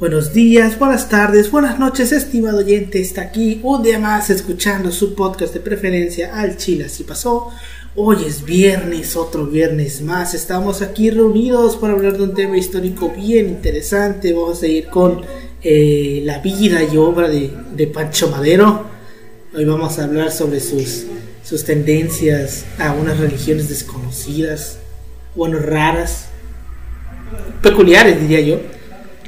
[0.00, 3.02] Buenos días, buenas tardes, buenas noches, estimado oyente.
[3.02, 6.86] Está aquí un día más escuchando su podcast de preferencia al Chile.
[6.86, 7.50] Así pasó.
[7.94, 10.32] Hoy es viernes, otro viernes más.
[10.32, 14.32] Estamos aquí reunidos para hablar de un tema histórico bien interesante.
[14.32, 15.20] Vamos a ir con
[15.62, 18.86] eh, la vida y obra de, de, Pancho Madero.
[19.54, 21.04] Hoy vamos a hablar sobre sus,
[21.44, 24.78] sus tendencias a unas religiones desconocidas,
[25.36, 26.28] bueno, raras,
[27.60, 28.79] peculiares, diría yo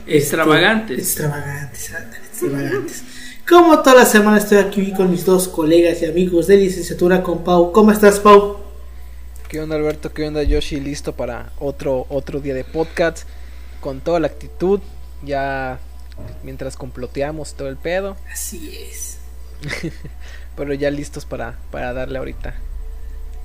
[0.06, 0.98] Extravagantes.
[0.98, 3.02] extravagantes, extravagantes.
[3.48, 7.44] Como toda la semana estoy aquí con mis dos colegas y amigos de licenciatura con
[7.44, 7.72] Pau.
[7.72, 8.58] ¿Cómo estás, Pau?
[9.48, 10.12] ¿Qué onda, Alberto?
[10.12, 10.80] ¿Qué onda, Yoshi?
[10.80, 13.28] Listo para otro, otro día de podcast.
[13.80, 14.80] Con toda la actitud.
[15.24, 15.78] Ya
[16.42, 18.16] mientras comploteamos todo el pedo.
[18.32, 19.18] Así es.
[20.56, 22.54] Pero ya listos para, para darle ahorita.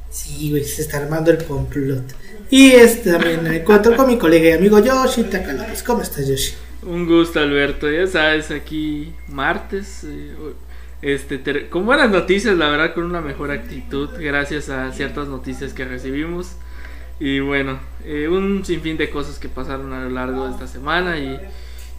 [0.09, 2.13] Sí, güey, se está armando el complot.
[2.49, 5.83] Y este también me encuentro con mi colega y amigo Yoshi Takalopes.
[5.83, 6.53] ¿Cómo estás, Yoshi?
[6.83, 7.91] Un gusto, Alberto.
[7.91, 10.05] Ya sabes, aquí martes.
[10.05, 10.33] Eh,
[11.01, 15.85] este, con buenas noticias, la verdad, con una mejor actitud, gracias a ciertas noticias que
[15.85, 16.53] recibimos.
[17.19, 21.17] Y bueno, eh, un sinfín de cosas que pasaron a lo largo de esta semana.
[21.17, 21.37] Y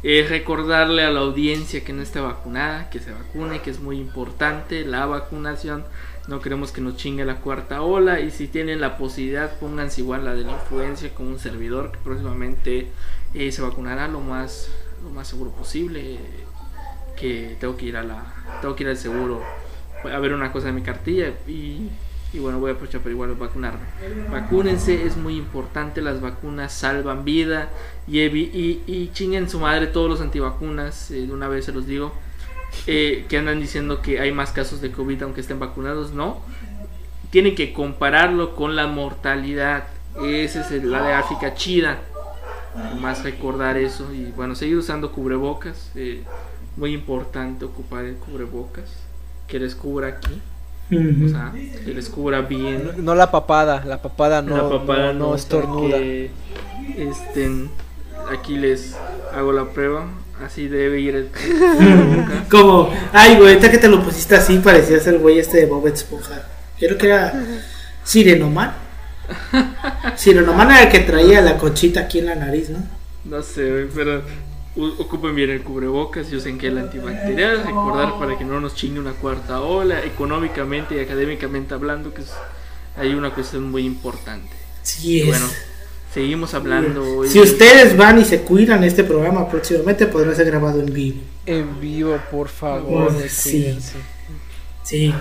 [0.02, 3.98] eh, recordarle a la audiencia que no esté vacunada, que se vacune, que es muy
[3.98, 5.84] importante la vacunación
[6.28, 10.26] no queremos que nos chingue la cuarta ola y si tienen la posibilidad pónganse igual
[10.26, 12.88] la de la influencia con un servidor que próximamente
[13.34, 14.70] eh, se vacunará lo más
[15.02, 16.18] lo más seguro posible
[17.18, 19.42] que tengo que ir a la tengo que ir al seguro
[20.04, 21.88] a ver una cosa de mi cartilla y,
[22.34, 23.80] bueno voy a aprovechar para igual vacunarme.
[24.30, 27.70] Vacúnense es muy importante las vacunas salvan vida
[28.06, 32.12] y chinguen su madre todos los antivacunas eh, de una vez se los digo
[32.86, 36.40] eh, que andan diciendo que hay más casos de COVID aunque estén vacunados, no.
[37.30, 39.84] Tienen que compararlo con la mortalidad.
[40.24, 41.98] Esa es la gráfica chida.
[43.00, 45.90] Más recordar eso y bueno, seguir usando cubrebocas.
[45.94, 46.22] Eh,
[46.76, 48.90] muy importante ocupar el cubrebocas.
[49.46, 50.40] Que les cubra aquí.
[50.90, 52.92] O sea, que les cubra bien.
[53.04, 55.98] No, la papada, la papada no, la papada no, no estornuda.
[56.96, 57.68] estén,
[58.30, 58.96] aquí les
[59.34, 60.06] hago la prueba.
[60.44, 61.30] Así debe ir el.
[62.50, 65.66] Como, ay, güey, ahorita que te lo pusiste así, parecía ser el güey este de
[65.66, 66.42] Bob Esponja.
[66.78, 67.34] Creo que era
[68.04, 68.72] Sirenoman.
[70.16, 72.78] Sirenoman era el que traía la conchita aquí en la nariz, ¿no?
[73.24, 74.22] No sé, pero
[74.98, 79.00] ocupen bien el cubrebocas, yo sé que el antibacterial, recordar para que no nos chingue
[79.00, 82.32] una cuarta ola, económicamente y académicamente hablando, que es,
[82.96, 84.50] hay una cuestión muy importante.
[84.82, 85.26] Sí, es.
[85.26, 85.46] Bueno,
[86.12, 90.92] Seguimos hablando Si ustedes van y se cuidan este programa próximamente podrá ser grabado en
[90.92, 91.20] vivo.
[91.44, 93.12] En vivo, por favor.
[93.28, 93.78] sí.
[94.82, 95.14] Sí.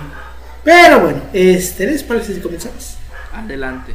[0.64, 2.96] Pero bueno, este, ¿les parece si comenzamos?
[3.32, 3.94] Adelante.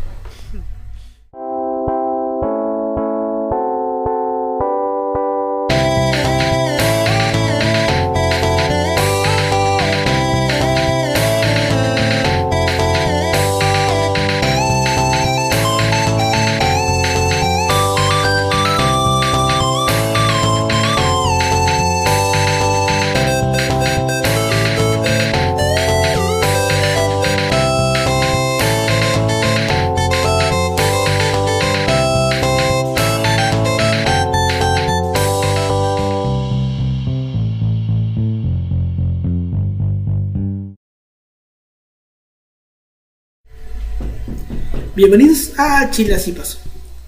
[45.06, 46.60] Bienvenidos a Chile Así Pasó,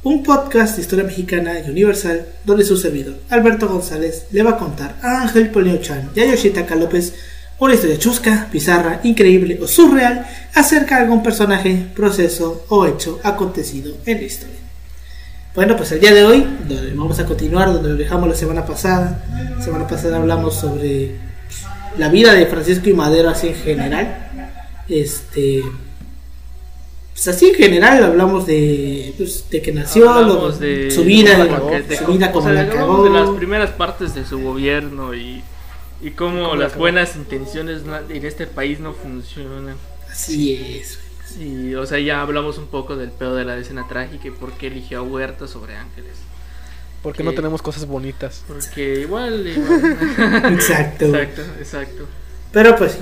[0.04, 4.58] un podcast de historia mexicana y universal donde su servidor, Alberto González, le va a
[4.58, 7.14] contar a Ángel Polio Chan y a Yoshitaka López
[7.58, 13.96] una historia chusca, bizarra, increíble o surreal acerca de algún personaje, proceso o hecho acontecido
[14.06, 14.60] en la historia.
[15.56, 16.46] Bueno, pues el día de hoy
[16.96, 19.24] vamos a continuar donde lo dejamos la semana pasada.
[19.56, 21.16] La semana pasada hablamos sobre
[21.98, 24.32] la vida de Francisco y Madero así en general.
[24.90, 25.64] Este,
[27.16, 32.08] pues así en general hablamos de, pues, de que nació, de, su vida, de, su
[32.08, 35.42] vida como la de las primeras partes de su gobierno y,
[36.02, 39.78] y cómo las buenas intenciones en este país no funcionan.
[40.12, 41.00] Así es.
[41.26, 44.52] Sí, o sea, ya hablamos un poco del pedo de la escena trágica y por
[44.52, 46.18] qué eligió a Huerta sobre Ángeles.
[47.02, 48.44] Porque no tenemos cosas bonitas.
[48.46, 49.48] Porque igual.
[50.52, 51.06] exacto.
[51.06, 52.08] Exacto, exacto.
[52.52, 52.98] Pero pues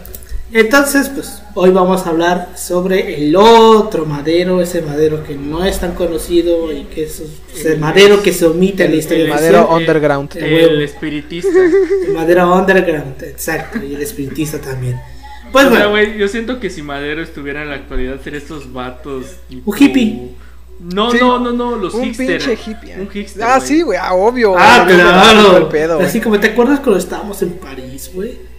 [0.54, 5.80] entonces, pues hoy vamos a hablar sobre el otro madero, ese madero que no es
[5.80, 7.24] tan conocido y que es
[7.66, 9.24] el madero que se omite en la historia.
[9.24, 10.36] El madero underground.
[10.36, 11.50] El, espiritista.
[12.08, 15.00] El madero underground, exacto, y el espiritista también.
[15.52, 16.02] Pues bueno.
[16.18, 19.38] yo siento que si Madero estuviera en la actualidad sería estos vatos.
[19.66, 20.32] un hippie.
[20.80, 21.18] No, Sí.
[21.22, 22.40] no, no, no, los un hipster.
[22.40, 22.96] pinche hippie.
[23.00, 23.44] Un hipster.
[23.44, 24.56] Ah, sí, güey, ah, obvio.
[24.58, 25.58] Ah, claro.
[25.58, 26.00] el pedo.
[26.00, 28.53] Así como te acuerdas cuando estábamos en París, güey.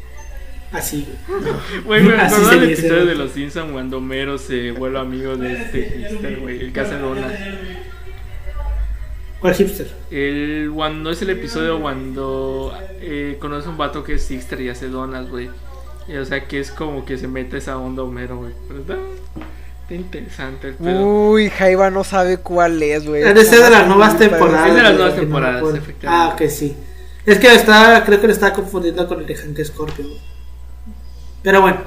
[0.74, 1.42] Así, güey.
[1.84, 5.82] Güey, me se del episodio de los Simpsons cuando Homero se vuelve amigo de este
[5.84, 7.32] hipster, güey, el que hace donas.
[9.40, 9.86] ¿Cuál hipster?
[10.10, 14.68] El, cuando es el episodio cuando eh, conoce a un vato que es hipster y
[14.68, 15.48] hace donas, güey.
[16.08, 18.52] Y, o sea, que es como que se mete esa onda Homero, güey.
[18.66, 18.96] Pero está,
[19.82, 21.06] está interesante el pedo.
[21.30, 23.22] Uy, Jaiba no sabe cuál es, güey.
[23.22, 24.68] Ha de ser de las nuevas temporadas.
[24.70, 25.78] Es de las nuevas que temporadas, acuerdo.
[25.78, 26.32] efectivamente.
[26.32, 26.76] Ah, ok, sí.
[27.24, 30.04] Es que está, creo que lo estaba confundiendo con el de Hank Scorpio.
[30.08, 30.33] güey.
[31.44, 31.80] Pero bueno,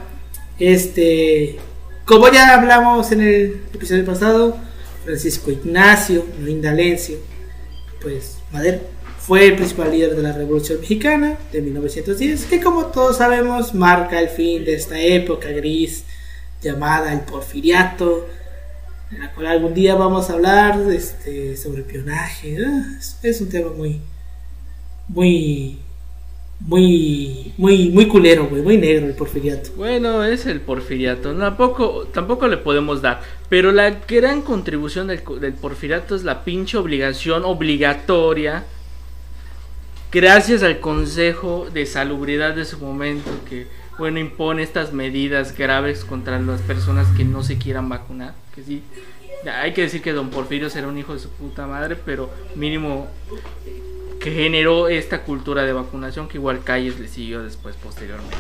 [0.60, 1.58] este.
[2.06, 4.56] Como ya hablamos en el episodio pasado,
[5.04, 7.18] Francisco Ignacio Lindalencio,
[8.02, 8.80] pues Madero,
[9.20, 14.22] fue el principal líder de la Revolución Mexicana de 1910, que como todos sabemos marca
[14.22, 16.06] el fin de esta época gris
[16.62, 18.26] llamada el Porfiriato,
[19.12, 22.58] en la cual algún día vamos a hablar este, sobre espionaje.
[22.66, 24.00] Ah, es, es un tema muy,
[25.10, 25.80] muy,
[26.60, 29.72] muy, muy, muy culero, güey, muy negro el Porfiriato.
[29.76, 31.34] Bueno, es el porfiriato.
[31.34, 33.22] Tampoco, tampoco le podemos dar.
[33.48, 38.66] Pero la gran contribución del, del porfiriato es la pinche obligación obligatoria.
[40.12, 43.68] Gracias al Consejo de Salubridad de su momento, que
[43.98, 48.34] bueno impone estas medidas graves contra las personas que no se quieran vacunar.
[48.56, 48.84] Que sí,
[49.46, 53.08] hay que decir que Don Porfirio será un hijo de su puta madre, pero mínimo
[54.20, 58.36] que generó esta cultura de vacunación que igual Calles le siguió después posteriormente.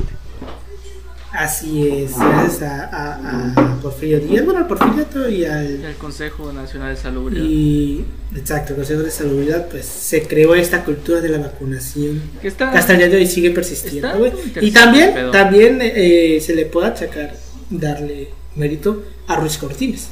[1.32, 6.54] Así es, gracias a, a, a Porfirio Díaz, bueno, al Porfiriato y al El Consejo
[6.54, 7.44] Nacional de Salubridad.
[7.44, 12.22] Y, exacto, el Consejo de Salubridad, pues se creó esta cultura de la vacunación.
[12.42, 14.32] Que está, que hasta el día de hoy sigue persistiendo,
[14.62, 17.36] Y también, también eh, se le puede achacar,
[17.70, 20.10] darle mérito a Ruiz Cortines.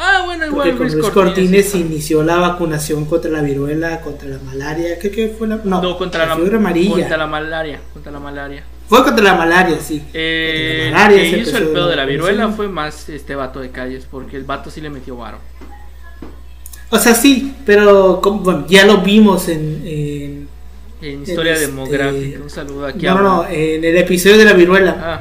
[0.00, 1.12] Ah, bueno, igual Luis Ruiz Cortines.
[1.34, 4.98] Cortines inició la vacunación contra la viruela, contra la malaria.
[4.98, 5.56] ¿Qué, qué fue la.?
[5.64, 6.90] No, No, contra la, fiebre amarilla.
[6.94, 7.80] Contra la malaria.
[7.92, 8.62] Contra la malaria.
[8.88, 10.02] Fue contra la malaria, sí.
[10.14, 13.60] Eh, la malaria que hizo el pedo la de la viruela fue más este vato
[13.60, 15.38] de calles, porque el vato sí le metió varo.
[16.90, 19.82] O sea, sí, pero como- bueno, ya lo vimos en.
[19.86, 20.48] en-
[21.00, 22.40] En historia Este- demográfica.
[22.42, 23.14] Un saludo aquí no, a.
[23.14, 24.96] no, no, en el episodio de la viruela.
[25.00, 25.20] Ah,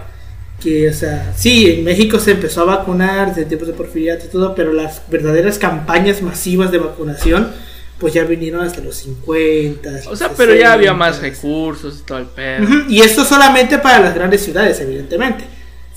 [0.62, 4.30] que, o sea, sí, en México se empezó a vacunar desde tiempos de porfiriato y
[4.30, 7.52] todo, pero las verdaderas campañas masivas de vacunación,
[8.00, 9.90] pues ya vinieron hasta los 50.
[10.10, 11.36] o sea, los pero ya había más 60.
[11.36, 12.68] recursos y todo el pedo.
[12.90, 15.44] Y esto solamente para las grandes ciudades, evidentemente.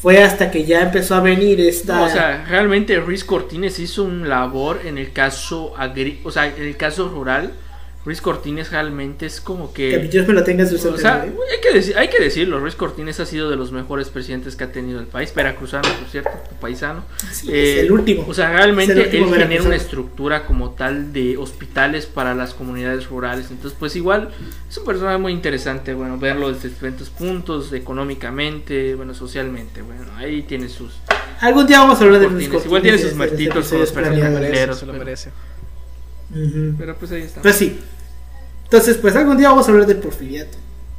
[0.01, 1.97] Fue hasta que ya empezó a venir esta...
[1.97, 6.47] No, o sea, realmente Ruiz Cortines hizo un labor en el caso agri o sea,
[6.47, 7.53] en el caso rural.
[8.05, 11.73] Ruiz Cortines realmente es como que que Dios me lo tengas O sea, hay que,
[11.73, 15.01] decir, hay que decirlo, Ruiz Cortines ha sido de los mejores presidentes que ha tenido
[15.01, 16.31] el país, veracruzano, por cierto,
[16.61, 17.05] paisano.
[17.31, 18.25] Sí, Eh, es el último.
[18.27, 23.51] O sea, realmente él genera una estructura como tal de hospitales para las comunidades rurales.
[23.51, 24.31] Entonces, pues igual
[24.69, 30.43] es un personaje muy interesante, bueno, verlo desde diferentes puntos, económicamente, bueno, socialmente, bueno, ahí
[30.43, 30.93] tiene sus...
[31.41, 32.67] Algún día vamos a hablar de Luis Cortines.
[32.67, 33.89] Igual tiene sus muertitos con los
[34.79, 35.31] Se lo merece,
[36.79, 37.43] Pero- pues ahí está.
[37.43, 37.79] Pues sí.
[38.65, 40.57] Entonces, pues algún día vamos a hablar del porfiriato.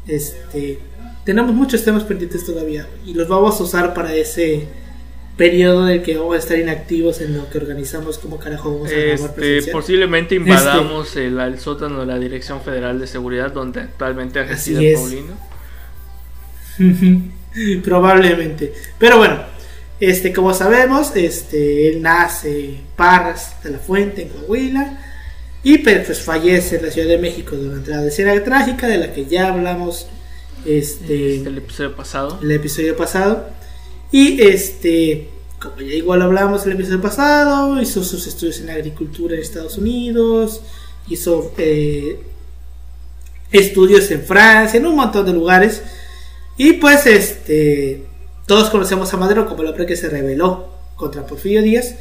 [0.08, 0.80] Este,
[1.26, 4.68] tenemos muchos temas pendientes todavía y los vamos a usar para ese
[5.38, 8.92] periodo en el que vamos a estar inactivos en lo que organizamos como carajo vamos
[8.92, 14.44] a Este, posiblemente invadamos el, el sótano de la Dirección Federal de Seguridad donde actualmente
[14.44, 15.00] reside es.
[15.00, 15.34] Paulino.
[17.84, 18.74] Probablemente.
[18.98, 19.42] Pero bueno,
[20.00, 25.11] este, como sabemos, este, él nace en Parras de la Fuente, en Coahuila,
[25.64, 29.26] y pues, fallece en la Ciudad de México durante la escena trágica de la que
[29.26, 30.08] ya hablamos
[30.66, 32.40] este, Este, el episodio pasado.
[32.42, 33.48] el episodio pasado.
[34.12, 39.42] Y este, como ya igual hablamos el episodio pasado, hizo sus estudios en agricultura en
[39.42, 40.62] Estados Unidos,
[41.08, 42.20] hizo eh,
[43.52, 45.84] estudios en Francia, en un montón de lugares.
[46.58, 48.04] Y pues este,
[48.48, 51.96] todos conocemos a Madero como el hombre que se rebeló contra Porfirio Díaz,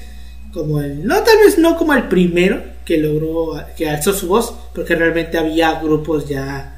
[0.52, 4.54] como el, no tal vez no como el primero que logró, que alzó su voz,
[4.74, 6.76] porque realmente había grupos ya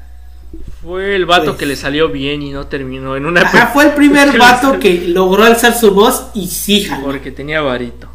[0.81, 3.85] Fue el vato Pues- que le salió bien y no terminó en una Ajá, fue
[3.85, 7.05] el primer vato que logró alzar su voz y sí jaló.
[7.05, 8.09] porque tenía varito.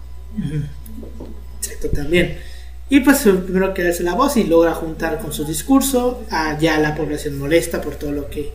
[1.61, 2.39] Exacto, también.
[2.91, 6.23] Y pues fue el primero que alza la voz y logra juntar con su discurso
[6.31, 8.53] a ya la población molesta por todo lo que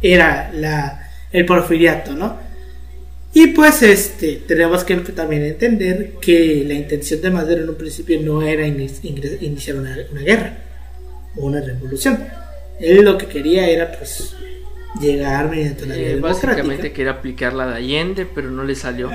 [0.00, 2.36] era la, el porfiriato, ¿no?
[3.34, 8.20] Y pues este tenemos que también entender que la intención de Madero en un principio
[8.20, 10.58] no era iniciar una, una guerra
[11.36, 12.22] o una revolución.
[12.78, 14.34] Él lo que quería era pues
[15.00, 19.10] llegar mediante vía Eh, básicamente quería aplicar la de Allende, pero no le salió.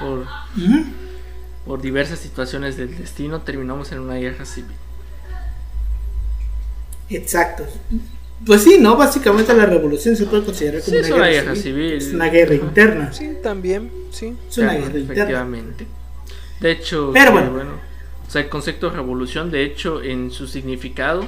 [0.00, 0.26] Por-
[1.64, 4.74] por diversas situaciones del destino terminamos en una guerra civil.
[7.08, 7.64] Exacto.
[8.44, 8.96] Pues sí, ¿no?
[8.96, 11.92] Básicamente la revolución se puede considerar como Sí, una, es una guerra, guerra civil.
[11.94, 13.12] Es una guerra interna.
[13.12, 14.34] Sí, también, sí.
[14.48, 15.14] Es una Claro, guerra interna.
[15.22, 15.86] efectivamente.
[16.60, 17.70] De hecho, Pero bueno.
[18.26, 21.24] o sea, el concepto de revolución, de hecho, en su significado,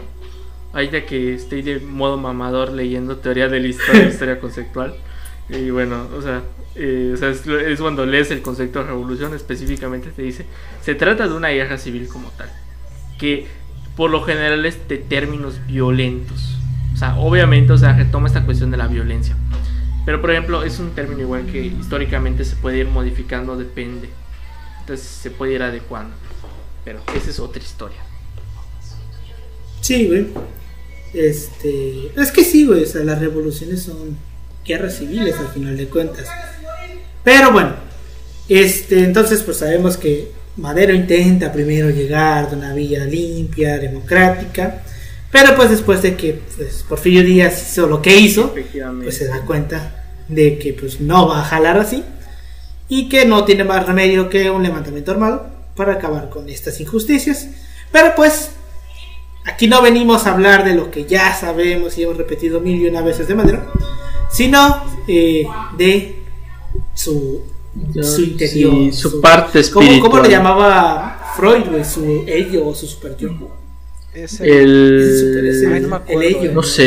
[0.74, 4.94] hay de que estoy de modo mamador leyendo teoría de la historia, historia conceptual.
[5.48, 6.42] Y bueno, o sea,
[6.74, 10.44] eh, o sea, es, es cuando lees el concepto de revolución, específicamente te dice,
[10.82, 12.50] se trata de una guerra civil como tal,
[13.18, 13.46] que
[13.96, 16.57] por lo general es de términos violentos.
[16.98, 19.36] O sea, obviamente, o sea, retoma esta cuestión de la violencia.
[20.04, 24.08] Pero por ejemplo, es un término igual que históricamente se puede ir modificando, depende.
[24.80, 26.16] Entonces se puede ir adecuando.
[26.84, 27.98] Pero esa es otra historia.
[29.80, 30.26] Sí, güey.
[31.14, 32.10] Este.
[32.20, 32.82] Es que sí, güey.
[32.82, 34.16] O sea, las revoluciones son
[34.64, 36.26] guerras civiles al final de cuentas.
[37.22, 37.74] Pero bueno.
[38.48, 44.82] Este, entonces, pues sabemos que Madero intenta primero llegar de una vía limpia, democrática.
[45.30, 48.54] Pero pues después de que pues, Porfirio Díaz hizo lo que hizo,
[49.02, 52.04] pues se da cuenta de que pues no va a jalar así.
[52.88, 57.48] Y que no tiene más remedio que un levantamiento armado para acabar con estas injusticias.
[57.92, 58.52] Pero pues
[59.48, 62.86] Aquí no venimos a hablar de lo que ya sabemos y hemos repetido mil y
[62.86, 63.62] una veces de Madero,
[64.30, 65.46] sino eh,
[65.78, 66.22] de
[66.94, 67.44] su,
[68.02, 68.74] su interior.
[68.74, 70.10] Sí, su parte ¿Cómo, espiritual.
[70.10, 71.64] cómo le llamaba Freud?
[71.82, 73.30] Su ello o su super yo.
[74.14, 76.52] Es el- El, no me acuerdo, el ello.
[76.52, 76.86] no sé,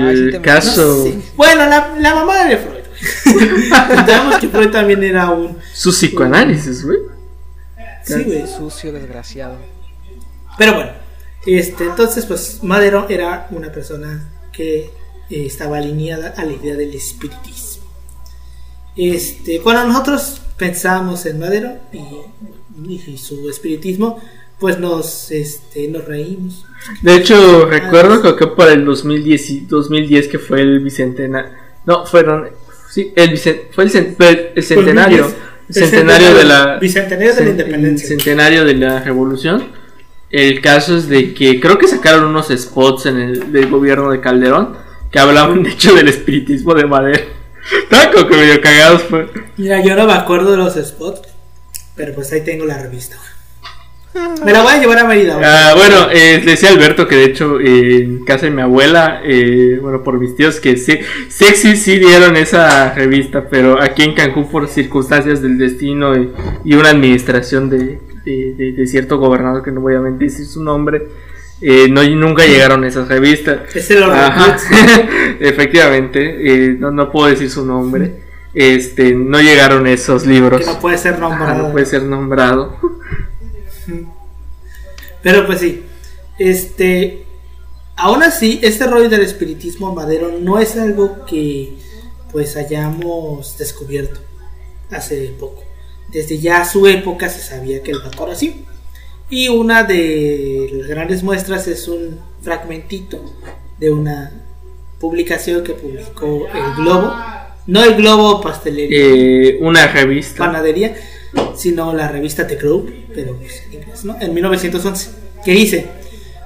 [0.00, 1.12] Ah, el te- caso.
[1.36, 2.80] Bueno, la, la mamá de Freud,
[4.40, 5.58] que Freud también era un.
[5.72, 6.98] su psicoanálisis, güey.
[8.04, 8.46] Sí, güey.
[8.46, 9.58] sucio, desgraciado.
[10.58, 10.90] Pero bueno,
[11.46, 14.90] este, entonces, pues Madero era una persona que
[15.30, 17.84] eh, estaba alineada a la idea del espiritismo.
[18.96, 24.20] Este, cuando nosotros pensamos en Madero y, y su espiritismo,
[24.60, 26.66] pues nos, este, nos reímos.
[27.02, 31.50] De hecho, recuerdo que fue para el 2010, y- 2010 que fue el bicentenario.
[31.86, 32.48] No, fueron.
[32.90, 35.32] Sí, el, bicen- fue el, fue el centenario.
[35.68, 36.78] El centenario de la.
[36.80, 38.08] Bicentenario de la independencia.
[38.08, 39.68] centenario de la revolución.
[40.30, 44.20] El caso es de que creo que sacaron unos spots en el del gobierno de
[44.20, 44.76] Calderón
[45.10, 47.24] que hablaban de hecho del espiritismo de Madero.
[47.82, 49.28] Estaban como que medio cagados, pues.
[49.56, 51.22] Mira, yo no me acuerdo de los spots,
[51.96, 53.16] pero pues ahí tengo la revista.
[54.44, 55.38] Me la voy a llevar a Mérida.
[55.42, 59.78] Ah, bueno, eh, decía Alberto que de hecho eh, en casa de mi abuela, eh,
[59.80, 60.98] bueno, por mis tíos, que sí,
[61.28, 66.32] sí, sí, dieron esa revista, pero aquí en Cancún por circunstancias del destino y,
[66.64, 70.62] y una administración de, de- de- de cierto gobernador que no voy a decir su
[70.64, 71.06] nombre,
[71.60, 73.74] eh, no, nunca llegaron esas revistas.
[73.76, 74.02] Es el
[75.40, 76.20] efectivamente,
[76.70, 78.28] eh, no, no puedo decir su nombre.
[78.52, 80.60] Este, no llegaron esos libros.
[80.60, 81.66] que no puede ser nombrado.
[81.68, 82.76] no puede ser nombrado.
[85.22, 85.82] Pero pues sí,
[86.38, 87.24] este,
[87.96, 91.74] aún así, este rollo del espiritismo madero no es algo que
[92.32, 94.20] pues hayamos descubierto
[94.90, 95.62] hace poco.
[96.08, 98.64] Desde ya su época se sabía que el vato era así.
[99.28, 103.22] Y una de las grandes muestras es un fragmentito
[103.78, 104.32] de una
[104.98, 107.14] publicación que publicó el Globo.
[107.66, 110.38] No el Globo Pastelería Eh, una revista.
[110.38, 110.96] panadería,
[111.56, 113.62] sino la revista The Group, pero pues,
[114.20, 115.10] En 1911,
[115.44, 115.88] que dice,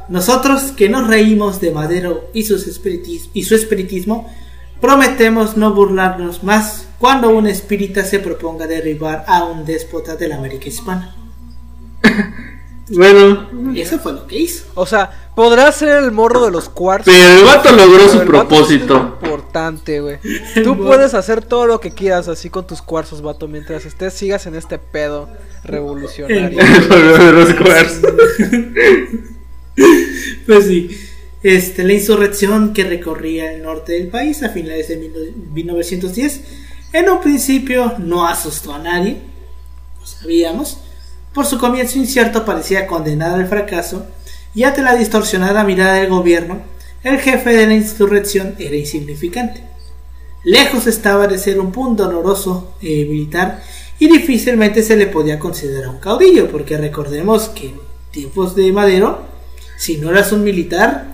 [0.08, 4.30] nosotros que nos reímos de Madero y, y su espiritismo,
[4.80, 10.36] prometemos no burlarnos más cuando un espírita se proponga derribar a un déspota de la
[10.36, 11.14] América hispana.
[12.88, 14.64] Bueno, Y eso fue lo que hizo.
[14.74, 17.12] O sea, podrá ser el morro de los cuartos.
[17.12, 19.18] pero el vato logró su el sí es propósito.
[19.22, 20.18] importante, güey.
[20.64, 24.46] Tú puedes hacer todo lo que quieras así con tus cuarzos, vato, mientras estés sigas
[24.46, 25.28] en este pedo
[25.64, 26.58] revolucionario.
[26.88, 28.00] de los cuartos.
[30.46, 30.96] Pues sí,
[31.42, 34.96] este, la insurrección que recorría el norte del país a finales de
[35.52, 36.40] 1910,
[36.92, 39.16] en un principio no asustó a nadie,
[39.98, 40.78] lo sabíamos,
[41.34, 44.06] por su comienzo incierto parecía condenada al fracaso,
[44.54, 46.62] y ante la distorsionada mirada del gobierno,
[47.02, 49.62] el jefe de la insurrección era insignificante.
[50.44, 53.62] Lejos estaba de ser un punto honoroso eh, militar
[53.98, 59.26] y difícilmente se le podía considerar un caudillo, porque recordemos que en tiempos de Madero,
[59.76, 61.12] si no eras un militar,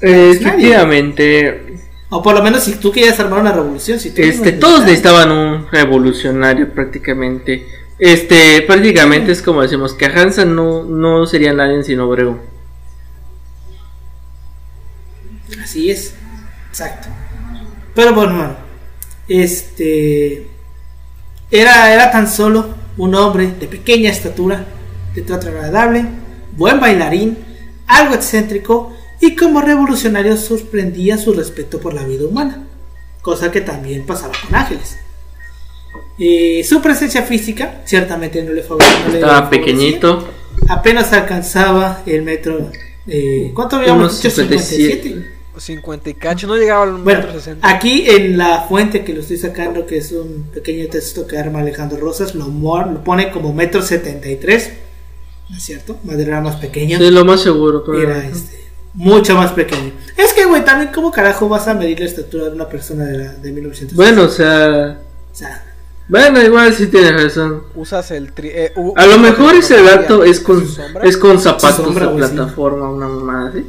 [0.00, 1.78] Eh, efectivamente,
[2.10, 5.30] o por lo menos si tú querías armar una revolución, si tú este, todos necesitaban
[5.30, 7.64] un revolucionario prácticamente.
[7.98, 12.40] Este, prácticamente es como decimos, que Hansa no, no sería nadie sin Obregón.
[15.62, 16.14] Así es,
[16.68, 17.08] exacto.
[17.94, 18.56] Pero bueno, bueno,
[19.28, 20.48] este
[21.50, 24.66] era, era tan solo un hombre de pequeña estatura,
[25.14, 26.04] de trato agradable,
[26.56, 27.38] buen bailarín,
[27.86, 32.64] algo excéntrico y como revolucionario sorprendía su respeto por la vida humana,
[33.22, 34.98] cosa que también pasaba con Ángeles.
[36.18, 39.08] Eh, su presencia física ciertamente no le favorecía.
[39.14, 40.28] Estaba pequeñito.
[40.68, 42.70] Apenas alcanzaba el metro.
[43.06, 44.30] Eh, ¿Cuánto habíamos dicho?
[44.30, 45.32] 57.
[45.56, 47.68] 50 y cacho, no llegaba al Bueno, metro 60.
[47.68, 51.60] aquí en la fuente que lo estoy sacando, que es un pequeño texto que arma
[51.60, 54.72] Alejandro Rosas, lo, lo pone como metro 73.
[55.48, 55.98] ¿No es cierto?
[56.04, 56.98] Madre era más pequeño.
[56.98, 58.00] Sí, lo más seguro, pero.
[58.00, 59.92] Era este, mucho más pequeño.
[60.16, 63.18] Es que, güey, también, ¿cómo carajo vas a medir la estatura de una persona de,
[63.18, 63.96] la, de 1900?
[63.96, 64.98] Bueno, o sea.
[65.30, 65.64] O sea,
[66.06, 67.62] Bueno, igual sí tienes razón.
[67.74, 70.66] Usas el tri eh, A lo mejor ese dato es con,
[71.02, 72.18] es con zapatos sombra, de sí.
[72.18, 73.64] plataforma, una mamada así.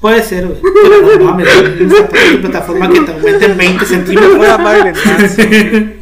[0.00, 0.60] puede ser, güey.
[0.60, 1.48] Pero no mames,
[1.80, 4.46] un zapato de plataforma que te aumenten 20 centímetros.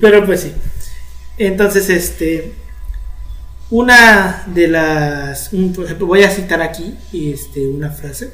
[0.00, 0.52] Pero pues sí.
[1.38, 2.52] Entonces, este.
[3.70, 5.50] Una de las.
[5.52, 8.32] un- por ejemplo, voy a citar aquí este, una frase.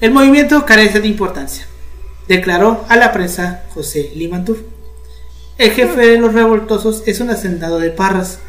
[0.00, 1.66] El movimiento carece de importancia,
[2.28, 4.64] declaró a la prensa José Limantur.
[5.58, 8.40] El jefe de los revoltosos es un hacendado de Parras,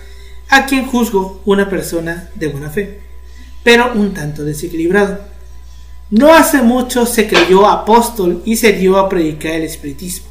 [0.49, 2.99] a quien juzgo una persona de buena fe,
[3.63, 5.19] pero un tanto desequilibrado.
[6.09, 10.27] No hace mucho se creyó apóstol y se dio a predicar el espiritismo.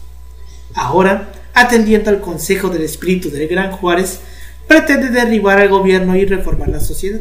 [0.75, 4.21] Ahora, atendiendo al consejo del espíritu del gran Juárez,
[4.67, 7.21] pretende derribar al gobierno y reformar la sociedad.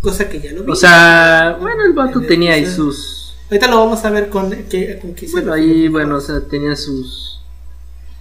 [0.00, 0.70] Cosa que ya lo vi.
[0.70, 3.23] O sea, bueno, el vato tenía ahí sus.
[3.50, 6.74] Ahorita lo vamos a ver con, que, con qué Bueno, ahí, bueno, o sea, tenía
[6.76, 7.40] sus.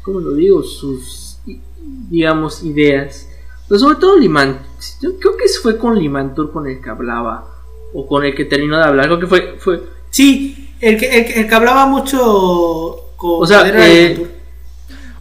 [0.02, 0.64] ¿Cómo lo digo?
[0.64, 1.38] Sus.
[2.10, 3.28] Digamos, ideas.
[3.68, 4.60] Pero sobre todo Liman.
[5.02, 7.48] Yo creo que fue con Limantur con el que hablaba.
[7.94, 9.06] O con el que terminó de hablar.
[9.08, 9.56] Creo que fue.
[9.60, 14.28] fue Sí, el que, el, que- el que hablaba mucho con O sea, eh.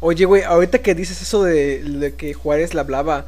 [0.00, 3.26] Oye, güey, ahorita que dices eso de, de que Juárez le hablaba,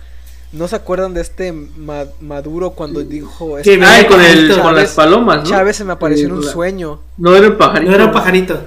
[0.54, 3.56] ¿no se acuerdan de este Ma- Maduro cuando dijo...
[3.62, 4.62] Que este, Ah, con, el, pajarito.
[4.62, 5.50] con las palomas, ¿no?
[5.50, 7.00] Chávez se me apareció en un sueño.
[7.18, 7.90] No era un pajarito.
[7.90, 8.60] No era un pajarito.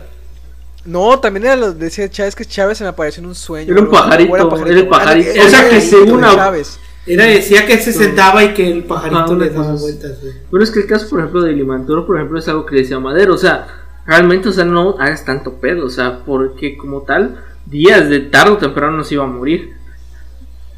[0.85, 3.71] No, también era lo decía Chávez que Chávez se me apareció en un sueño.
[3.73, 5.29] Era un pajarito, O era el pajarito.
[5.31, 6.79] O sea, era que según Chávez.
[7.05, 10.33] Era, decía que se sentaba y que el pajarito le daba vueltas, güey.
[10.51, 12.99] Pero es que el caso, por ejemplo, de Limantur, por ejemplo, es algo que decía
[12.99, 13.33] Madero.
[13.33, 13.65] O sea,
[14.05, 15.85] realmente, o sea, no hagas tanto pedo.
[15.85, 19.76] O sea, porque como tal, días de tarde o temprano nos iba a morir.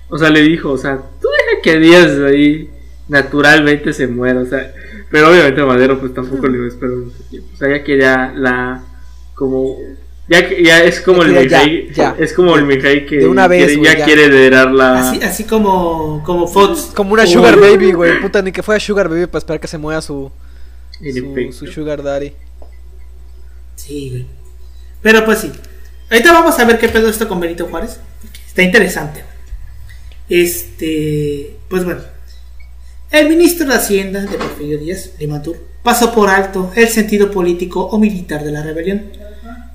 [0.09, 2.69] O sea, le dijo, o sea, tú deja que días ahí
[3.07, 4.39] naturalmente se muera.
[4.41, 4.73] O sea,
[5.11, 7.49] pero obviamente Madero, pues tampoco le iba a esperar mucho tiempo.
[7.53, 8.83] O sea, ya quería la.
[9.35, 9.77] Como.
[10.27, 12.15] Ya, que- ya es como Ya el ya, ya.
[12.19, 14.05] Es como el Mijay que De una vez, quiere- güey, ya, ya.
[14.05, 15.09] quiere heredar la.
[15.09, 16.91] Así, así como, como Fox.
[16.95, 17.25] Como una.
[17.25, 18.19] Sugar Baby, güey.
[18.21, 20.31] Puta, ni que fuera Sugar Baby para esperar que se muera su,
[21.51, 22.33] su, Sugar Daddy.
[23.75, 24.25] Sí, güey.
[25.01, 25.51] Pero pues sí.
[26.11, 27.99] Ahorita vamos a ver qué pedo esto con Benito Juárez.
[28.47, 29.23] Está interesante.
[30.29, 31.57] Este.
[31.69, 32.01] Pues bueno.
[33.11, 37.97] El ministro de Hacienda de Porfirio Díaz, Limantur, pasó por alto el sentido político o
[37.97, 39.05] militar de la rebelión,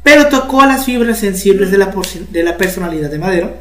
[0.04, 3.54] pero tocó las fibras sensibles de la, personalidad de Madero,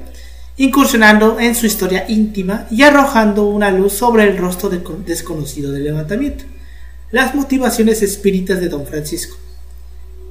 [0.58, 5.86] incursionando en su historia íntima y arrojando una luz sobre el rostro de- desconocido del
[5.86, 6.44] levantamiento,
[7.10, 9.38] las motivaciones espíritas de don Francisco.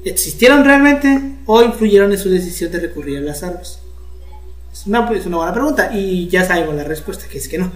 [0.04, 3.81] ¿Existieron realmente o influyeron en su decisión de recurrir a las armas?
[4.72, 7.70] Es una, es una buena pregunta y ya sabemos la respuesta, que es que no.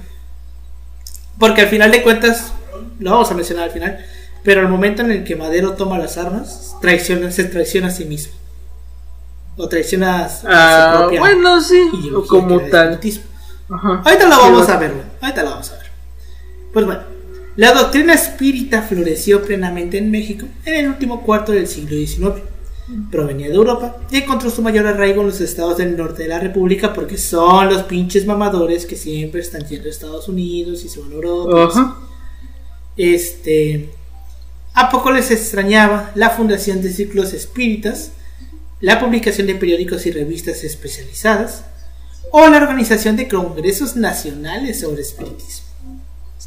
[1.38, 2.52] Porque al final de cuentas,
[2.98, 3.98] lo vamos a mencionar al final,
[4.42, 8.04] pero al momento en el que Madero toma las armas, traiciona, se traiciona a sí
[8.06, 8.32] mismo.
[9.58, 11.76] O traiciona a su Ah, propia bueno, sí,
[12.28, 12.98] como tal.
[13.68, 14.02] Ajá.
[14.04, 14.92] Ahorita lo Sí, vamos va- a ver.
[15.20, 15.86] Ahorita lo vamos a ver.
[16.72, 17.02] Pues bueno,
[17.56, 22.42] la doctrina espírita floreció plenamente en México en el último cuarto del siglo XIX.
[23.10, 26.38] Provenía de Europa y encontró su mayor arraigo en los estados del norte de la
[26.38, 31.00] República porque son los pinches mamadores que siempre están yendo a Estados Unidos y se
[31.00, 31.98] van a Europa.
[32.96, 33.90] Este.
[34.74, 38.12] A poco les extrañaba la fundación de círculos espíritas,
[38.80, 41.64] la publicación de periódicos y revistas especializadas,
[42.30, 45.65] o la organización de congresos nacionales sobre espiritismo.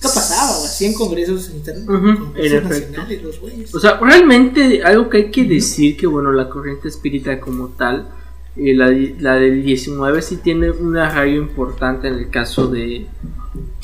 [0.02, 1.92] Esto pasaba, o hacían congresos, inter- Ujú,
[2.26, 2.70] congresos en efecto.
[2.70, 3.76] nacionales, los güeyes.
[3.76, 8.08] O sea, realmente algo que hay que decir que bueno, la corriente espírita como tal,
[8.56, 8.88] eh, la,
[9.20, 13.08] la del 19 sí tiene un arraigo importante en el caso de,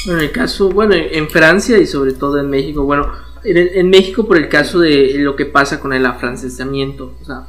[0.05, 3.11] bueno, en el caso, bueno, en Francia y sobre todo en México, bueno,
[3.43, 7.47] en, en México por el caso de lo que pasa con el afrancesamiento, o sea,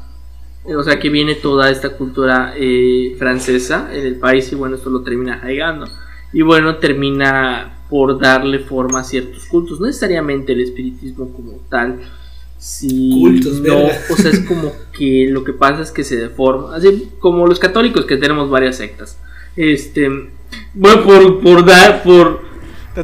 [0.76, 4.90] o sea que viene toda esta cultura eh, francesa en el país y bueno, esto
[4.90, 5.86] lo termina arraigando.
[6.32, 12.00] Y bueno, termina por darle forma a ciertos cultos, no necesariamente el espiritismo como tal,
[12.58, 14.00] si Cultos, no, verga.
[14.10, 17.58] o sea, es como que lo que pasa es que se deforma, así como los
[17.58, 19.18] católicos que tenemos varias sectas.
[19.56, 20.08] Este,
[20.74, 22.40] bueno, por, por dar, por,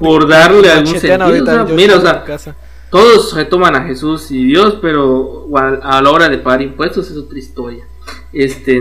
[0.01, 1.43] por darle algún sentido.
[1.43, 2.57] o sea, mira, o sea,
[2.91, 7.39] todos retoman a Jesús y Dios, pero a la hora de pagar impuestos es otra
[7.39, 7.87] historia.
[8.33, 8.81] Este,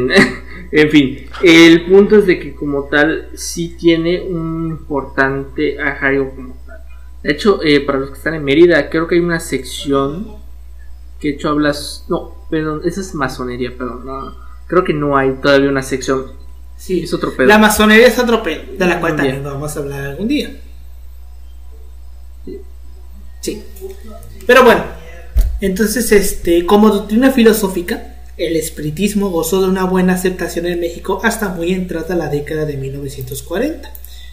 [0.71, 6.55] en fin, el punto es de que como tal sí tiene un importante arraigo como
[6.65, 6.79] tal.
[7.23, 10.38] De hecho, eh, para los que están en Mérida, creo que hay una sección
[11.19, 14.36] que de hecho hablas, no, perdón, esa es masonería, perdón, no,
[14.67, 16.31] creo que no hay todavía una sección,
[16.81, 17.47] Sí, es otro pedo.
[17.47, 20.60] La masonería es otro pedo, de la cual también vamos a hablar algún día.
[23.39, 23.62] Sí.
[24.47, 24.84] Pero bueno,
[25.60, 31.50] entonces, este, como doctrina filosófica, el espiritismo gozó de una buena aceptación en México hasta
[31.50, 33.91] muy entrada la década de 1940.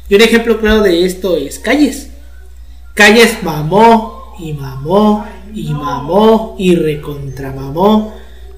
[0.09, 2.09] Y un ejemplo claro de esto es Calles.
[2.95, 8.15] Calles mamó y mamó y mamó y recontramamó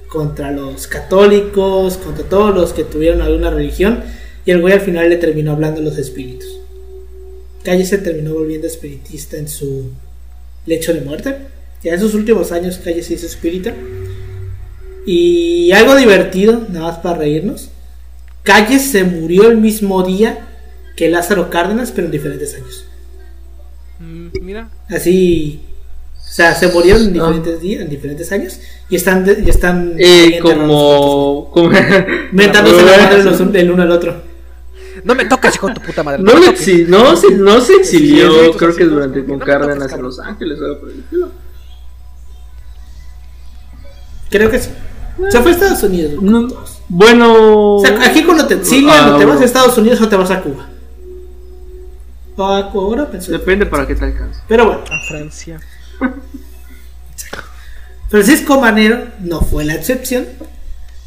[0.08, 4.02] contra los católicos, contra todos los que tuvieron alguna religión,
[4.44, 6.58] y el güey al final le terminó hablando los espíritus.
[7.62, 9.90] Calle se terminó volviendo espiritista en su
[10.66, 11.36] lecho de muerte.
[11.82, 13.74] Ya en sus últimos años Calle se hizo espírita.
[15.06, 17.70] Y algo divertido, nada más para reírnos.
[18.42, 20.46] Calle se murió el mismo día
[20.96, 22.84] que Lázaro Cárdenas, pero en diferentes años.
[23.98, 25.60] Mm, Mira, Así,
[26.16, 27.12] o sea, se murieron en Ah.
[27.12, 31.70] diferentes días, en diferentes años, y están, de- y están Eh, como, como
[32.32, 34.22] mentándose la madre los del uno al otro.
[35.04, 36.22] no me toques, hijo de tu puta madre.
[36.22, 36.66] No, me le toques.
[36.68, 40.02] exi- no, se, no se Sí, exilió, sí, creo que durante con no Cárdenas en.
[40.02, 41.30] Los Ángeles o algo por el estilo.
[44.30, 44.70] Creo que sí.
[45.28, 46.22] Se fue a Estados Unidos.
[46.22, 46.48] No.
[46.88, 47.76] Bueno.
[47.76, 50.30] O sea, aquí cuando te exilian, Ah, te vas a Estados Unidos o te vas
[50.30, 50.68] a Cuba.
[52.36, 53.32] O a Cuba, ahora pensé.
[53.32, 54.40] Depende para qué te alcance.
[54.48, 55.60] Pero bueno, A Francia.
[58.08, 60.26] Francisco Manero no fue la excepción.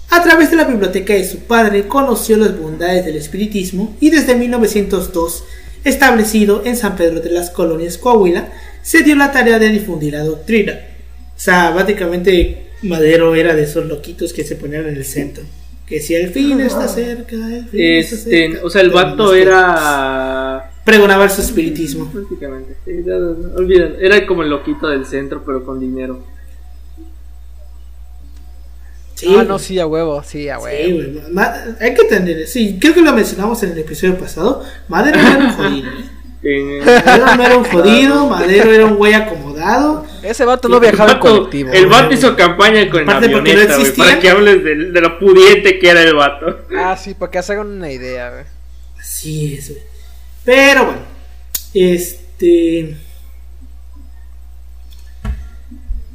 [0.09, 4.35] A través de la biblioteca de su padre conoció las bondades del espiritismo y desde
[4.35, 5.43] 1902,
[5.83, 8.49] establecido en San Pedro de las Colonias, Coahuila,
[8.83, 10.79] se dio la tarea de difundir la doctrina.
[11.35, 15.43] O sea, básicamente Madero era de esos loquitos que se ponían en el centro.
[15.87, 18.65] Que si el fin está cerca, el fin está Este, cerca.
[18.65, 19.41] o sea, el vato está.
[19.41, 20.69] era.
[20.85, 22.09] Pregonaba su espiritismo.
[22.11, 22.75] Prácticamente.
[22.85, 22.91] Sí,
[23.55, 26.23] olviden, era como el loquito del centro, pero con dinero.
[29.15, 30.95] Sí, ah, no, sí, a huevo, sí, a Sí, huevo.
[31.21, 34.63] güey, ma- hay que tener, sí, creo que lo mencionamos en el episodio pasado.
[34.87, 36.05] Madero era un jodido, ¿eh?
[36.85, 40.05] Madero no era un jodido, Madero era un güey acomodado.
[40.21, 41.71] Ese vato no el viajaba en vato- colectivo.
[41.71, 42.01] El güey.
[42.01, 44.07] vato hizo campaña con no avioneta, güey, existían.
[44.07, 46.59] para que hables de, de lo pudiente que era el vato.
[46.77, 48.43] Ah, sí, para que se hagan una idea, güey.
[48.99, 49.81] Así es, güey.
[50.43, 51.01] Pero bueno,
[51.73, 52.97] este.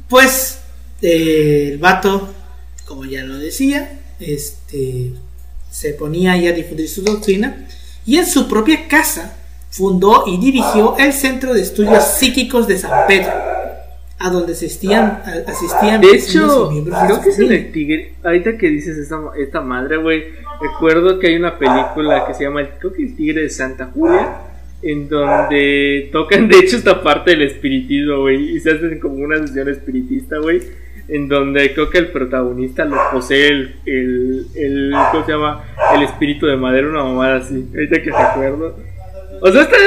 [0.07, 0.59] Pues,
[1.01, 2.33] eh, el vato,
[2.85, 5.11] como ya lo decía, este.
[5.71, 7.67] Se ponía ahí a difundir su doctrina.
[8.05, 9.37] Y en su propia casa
[9.69, 13.31] fundó y dirigió el Centro de Estudios Psíquicos de San Pedro,
[14.17, 18.13] a donde asistían, asistían De hecho, miembros de creo que es en el tigre.
[18.23, 20.23] Ahorita que dices esta, esta madre, güey.
[20.59, 24.41] Recuerdo que hay una película que se llama Creo que el tigre de Santa Julia.
[24.81, 28.55] En donde tocan, de hecho, esta parte del espiritismo, güey.
[28.55, 30.61] Y se hacen como una sesión espiritista, güey.
[31.07, 34.93] En donde creo que el protagonista lo posee el, el, el.
[35.11, 35.63] ¿Cómo se llama?
[35.95, 37.67] El espíritu de madera, una mamada así.
[37.73, 38.88] Ahorita que recuerdo.
[39.41, 39.77] O sea, esta.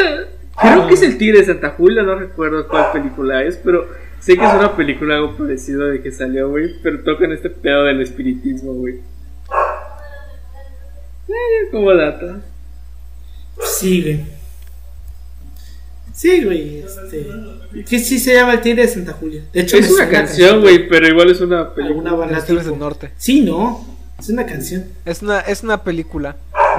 [0.60, 3.88] Creo que es el tigre de Santa Julia, no recuerdo cuál película es, pero
[4.20, 7.84] sé que es una película algo parecido de que salió, güey, pero tocan este pedo
[7.84, 8.96] del espiritismo, güey.
[11.28, 12.40] Eh, como data.
[13.64, 14.24] Sí, güey.
[16.12, 16.78] Sí, güey.
[16.80, 17.26] Este...
[17.86, 19.42] Sí, sí se llama el Tigre de Santa Julia.
[19.52, 22.10] De hecho, Es una canción, güey, pero igual es una película.
[22.46, 23.10] Tipo- del Norte.
[23.16, 23.86] Sí, no.
[24.18, 24.84] Es una canción.
[25.04, 26.36] Es una, es una película.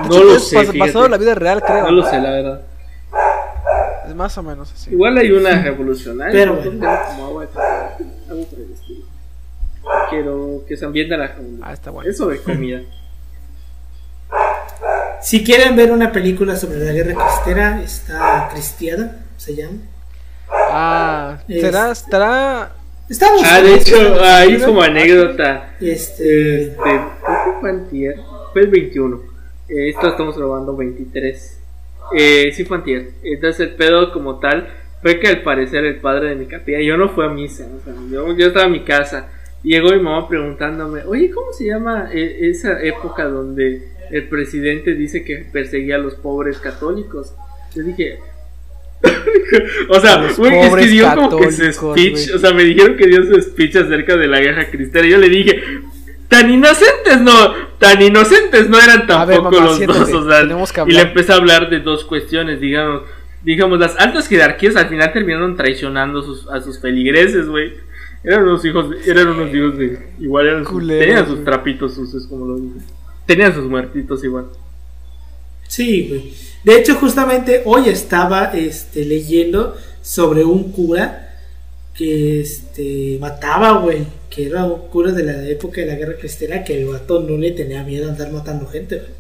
[0.10, 1.84] No lo sé, basado en la vida real, creo.
[1.84, 2.62] No lo sé, la verdad.
[4.08, 4.92] Es más o menos así.
[4.92, 6.32] Igual hay una revolucionaria.
[6.32, 6.62] Pero ¿no?
[6.62, 7.00] bueno.
[7.08, 7.48] Como agua
[8.30, 9.06] algo por el estilo.
[10.10, 11.62] Quiero que se ambiente a la revolución.
[11.64, 12.10] Ah, está bueno.
[12.10, 12.82] Eso de comida.
[15.22, 19.78] Si quieren ver una película sobre la guerra cristera, está Cristiada, se llama.
[20.52, 22.72] Ah, Es- será, estará.
[23.10, 23.42] Estamos.
[23.46, 25.76] Ah, de hecho, ahí como anécdota.
[25.80, 26.64] Este.
[26.64, 26.78] Este,
[28.52, 29.33] fue el 21.
[29.70, 31.60] Eh, esto estamos grabando 23.
[32.16, 33.12] Eh, sí fue antier.
[33.24, 34.68] Entonces el pedo como tal
[35.02, 37.84] fue que al parecer el padre de mi capilla, yo no fui a misa, o
[37.84, 39.30] sea, yo, yo estaba en mi casa.
[39.62, 45.24] Llegó mi mamá preguntándome, oye, ¿cómo se llama eh, esa época donde el presidente dice
[45.24, 47.34] que perseguía a los pobres católicos?
[47.76, 48.20] Yo dije...
[49.90, 52.32] o sea, güey, es que dio como que su speech, güey.
[52.36, 55.08] o sea, me dijeron que dio su speech acerca de la guerra cristiana.
[55.08, 55.62] y Yo le dije,
[56.34, 61.32] tan inocentes no, tan inocentes no eran tampoco los dos, o sea, y le empecé
[61.32, 63.04] a hablar de dos cuestiones, digamos,
[63.44, 67.74] digamos, las altas jerarquías al final terminaron traicionando sus, a sus feligreses, güey.
[68.24, 72.56] Eran unos hijos, eran unos hijos de, igual eran, tenían sus trapitos sucios, como lo
[72.56, 72.80] dije.
[73.28, 74.48] Tenían sus muertitos igual.
[75.68, 76.34] Sí, güey.
[76.64, 81.33] De hecho, justamente hoy estaba este, leyendo sobre un cura
[81.94, 84.06] que este, mataba, güey.
[84.30, 87.38] Que era un cura de la época de la guerra cristiana que el vato no
[87.38, 89.12] le tenía miedo a andar matando gente, güey.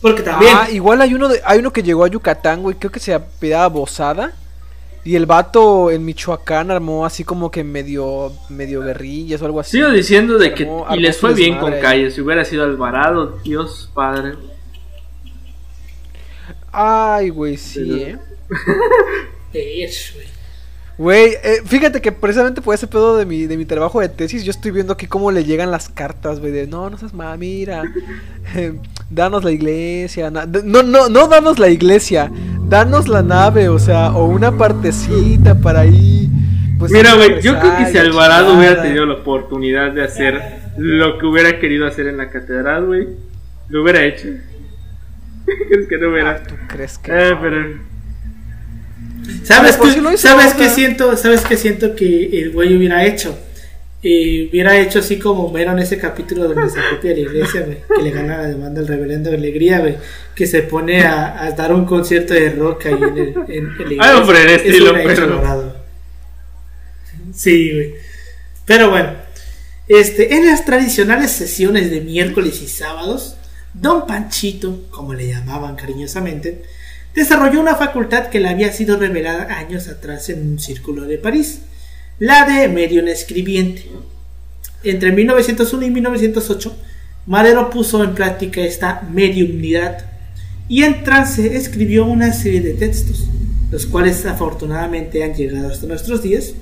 [0.00, 0.52] Porque también.
[0.54, 2.76] Ah, igual hay uno, de, hay uno que llegó a Yucatán, güey.
[2.76, 4.34] Creo que se apellidaba Bosada.
[5.04, 9.78] Y el vato en Michoacán armó así como que medio, medio guerrillas o algo así.
[9.78, 10.68] Sigo diciendo de que.
[10.90, 12.14] y les fue bien con calles.
[12.14, 14.34] Si hubiera sido Alvarado, Dios padre.
[16.70, 18.18] Ay, güey, sí, ¿eh?
[19.52, 20.37] güey.
[20.98, 24.42] Güey, eh, fíjate que precisamente por ese pedo de mi, de mi trabajo de tesis,
[24.42, 27.38] yo estoy viendo aquí cómo le llegan las cartas, güey, de no, no seas más,
[27.38, 27.84] mira,
[29.10, 30.44] danos la iglesia, no,
[30.82, 32.32] no, no danos la iglesia,
[32.68, 36.28] danos la nave, o sea, o una partecita para ahí.
[36.80, 40.42] Pues, mira, güey, yo creo que si Alvarado hubiera tenido la oportunidad de hacer
[40.78, 43.06] lo que hubiera querido hacer en la catedral, güey,
[43.68, 44.26] lo hubiera hecho.
[45.68, 46.30] ¿Crees que no hubiera?
[46.30, 47.12] Ah, ¿Tú crees que?
[47.12, 47.78] Eh, pero
[49.42, 51.16] ¿Sabes, qué, ¿sabes qué siento?
[51.16, 53.38] ¿Sabes qué siento que el güey hubiera hecho?
[54.02, 58.10] Eh, hubiera hecho así como vieron ese capítulo donde se copia la iglesia, que le
[58.10, 59.96] gana la demanda al reverendo Alegría, güey,
[60.36, 64.42] que se pone a, dar un concierto de rock ahí en el, en, Ay, hombre,
[64.42, 65.74] en estilo, pero...
[67.34, 67.94] Sí, güey.
[68.64, 69.12] Pero bueno,
[69.88, 73.36] este, en las tradicionales sesiones de miércoles y sábados,
[73.74, 76.62] Don Panchito, como le llamaban cariñosamente,
[77.14, 81.60] desarrolló una facultad que le había sido revelada años atrás en un círculo de París,
[82.18, 83.86] la de medio escribiente.
[84.84, 86.76] Entre 1901 y 1908,
[87.26, 90.06] Madero puso en práctica esta mediumnidad
[90.68, 93.26] y en trance escribió una serie de textos,
[93.70, 96.54] los cuales afortunadamente han llegado hasta nuestros días,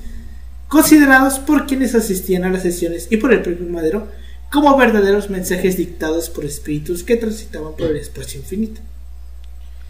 [0.67, 4.07] considerados por quienes asistían a las sesiones y por el propio Madero
[4.51, 8.81] como verdaderos mensajes dictados por espíritus que transitaban por el espacio infinito.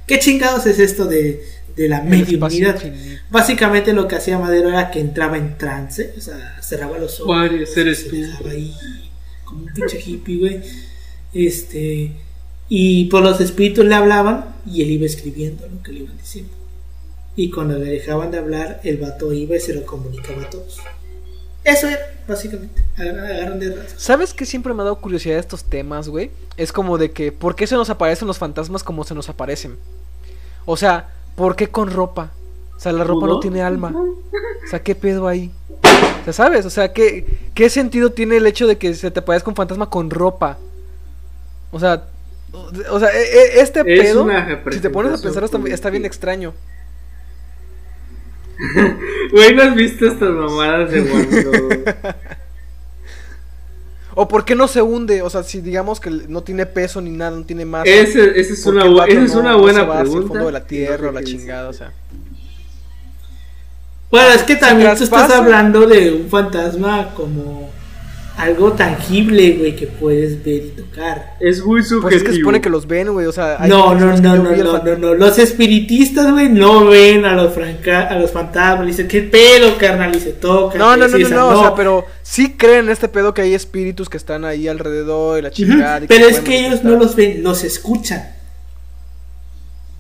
[0.08, 1.44] ¿Qué chingados es esto de,
[1.76, 2.82] la mediunidad?
[3.30, 7.28] Básicamente lo que hacía Madero era que entraba en trance, o sea, cerraba los ojos,
[7.76, 8.74] dejaba ahí
[9.44, 10.62] como un pinche hippie, güey.
[11.34, 12.14] Este,
[12.70, 16.54] y por los espíritus le hablaban y él iba escribiendo lo que le iban diciendo.
[17.36, 20.80] Y cuando le dejaban de hablar, el vato iba y se lo comunicaba a todos.
[21.68, 22.82] Eso era, básicamente.
[22.98, 26.32] Agarran de ¿Sabes qué siempre me ha dado curiosidad de estos temas, güey?
[26.56, 29.78] Es como de que, ¿por qué se nos aparecen los fantasmas como se nos aparecen?
[30.66, 32.32] O sea, ¿por qué con ropa?
[32.76, 33.94] O sea, la ropa no tiene alma.
[33.94, 35.52] O sea, ¿qué pedo ahí?
[36.22, 36.66] O sea, ¿sabes?
[36.66, 39.90] O sea, ¿qué, qué sentido tiene el hecho de que se te parezca un fantasma
[39.90, 40.58] con ropa?
[41.72, 42.06] O sea,
[42.90, 44.26] o sea, e, e, este pedo,
[44.72, 46.54] si te pones a pensar, está, bien extraño.
[49.32, 51.70] Güey, ¿no has visto estas mamadas de cuando
[54.20, 55.22] ¿O por qué no se hunde?
[55.22, 57.88] O sea, si digamos que no tiene peso ni nada, no tiene masa.
[57.88, 60.22] Esa es una, es una buena pregunta.
[60.22, 61.92] el fondo de la tierra o la chingada, o sea.
[64.10, 67.70] Bueno, es que también tú estás hablando de un fantasma como
[68.38, 71.36] algo tangible, güey, que puedes ver y tocar.
[71.40, 72.02] Es muy subjetivo.
[72.02, 73.58] Pues es que se supone que los ven, güey, o sea...
[73.68, 78.08] no, no, no, no, no, no, no, los espiritistas, güey, no ven a los, franca
[78.08, 80.16] a los fantasmas, dicen, ¿qué pedo, carnal?
[80.16, 80.78] Y se tocan.
[80.78, 83.56] No, no, no, no, no, o sea, pero sí creen en este pedo que hay
[83.56, 86.02] espíritus que están ahí alrededor y la chingada.
[86.08, 88.36] pero es que ellos no los ven, los escuchan.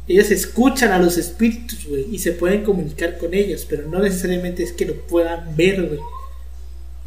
[0.07, 4.61] Ellos escuchan a los espíritus, güey, y se pueden comunicar con ellos, pero no necesariamente
[4.63, 5.99] es que lo puedan ver, güey.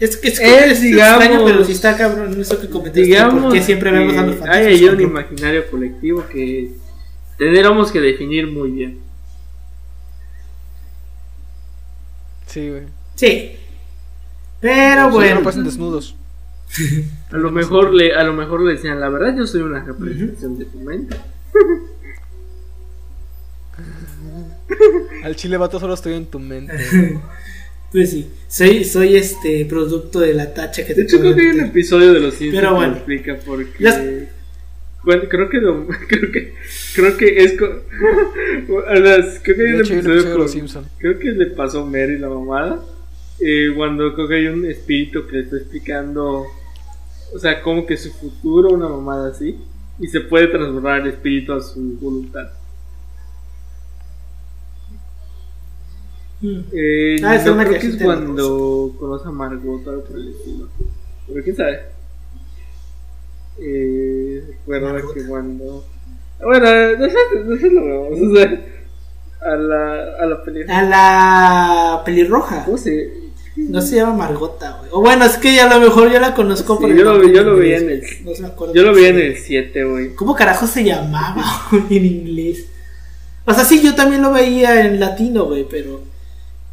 [0.00, 3.02] Es que es, es, digamos, extraño, pero si está cabrón eso que comentaste.
[3.02, 4.56] Digamos porque siempre vemos a los fantasmas.
[4.56, 6.72] Hay ahí un imaginario colectivo que
[7.36, 8.98] tendríamos que definir muy bien.
[12.46, 12.84] Sí, güey.
[13.14, 13.52] Sí.
[14.60, 15.36] Pero bueno.
[15.36, 16.16] No pasen desnudos.
[17.30, 20.58] a lo mejor le, a lo mejor le decían, la verdad yo soy una representación
[20.58, 21.16] de tu mente.
[25.24, 26.72] Al chile vato solo estoy en tu mente.
[27.92, 31.40] Pues sí, soy, soy este producto de la tacha que te De hecho, creo que
[31.42, 34.28] hay un episodio de los Simpsons Pero bueno, que explica porque.
[35.02, 35.60] Bueno, creo que
[36.08, 36.54] creo que
[36.94, 40.88] creo que es creo que hay un episodio, de los Simpsons.
[40.98, 42.84] Creo que le pasó a Mary la mamada.
[43.40, 46.44] Eh, cuando creo que hay un espíritu que le está explicando,
[47.34, 49.56] o sea, como que su futuro, una mamada así,
[49.98, 52.50] y se puede transformar el espíritu a su voluntad.
[56.42, 57.44] Eh, ah, es
[57.78, 60.68] que es cuando conoce a Margot, algo por el estilo.
[61.26, 61.80] Pero quién sabe.
[63.58, 65.84] Eh, recuerda que cuando.
[66.42, 66.66] Bueno,
[66.98, 68.80] no sé, no sé lo vamos a hacer.
[69.42, 70.78] A la, a la pelirroja.
[70.78, 72.64] A la pelirroja.
[72.64, 73.30] ¿Cómo se.?
[73.56, 74.90] No se llama Margota, güey.
[74.92, 77.28] O bueno, es que a lo mejor yo la conozco Sí, por el yo, lo,
[77.28, 78.24] yo lo en vi inglés, en el.
[78.24, 80.14] No se me acuerda Yo lo se en el 7, güey.
[80.14, 82.66] ¿Cómo carajo se llamaba güey, en inglés?
[83.44, 86.00] O sea, sí, yo también lo veía en latino, güey, pero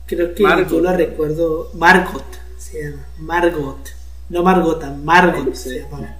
[0.08, 0.70] creo que Margot.
[0.72, 1.70] yo la recuerdo.
[1.76, 2.26] Margot
[2.58, 3.06] se llama.
[3.20, 3.90] Margot.
[4.30, 5.70] No Margota, Margot Sí.
[5.70, 6.18] se llamaba.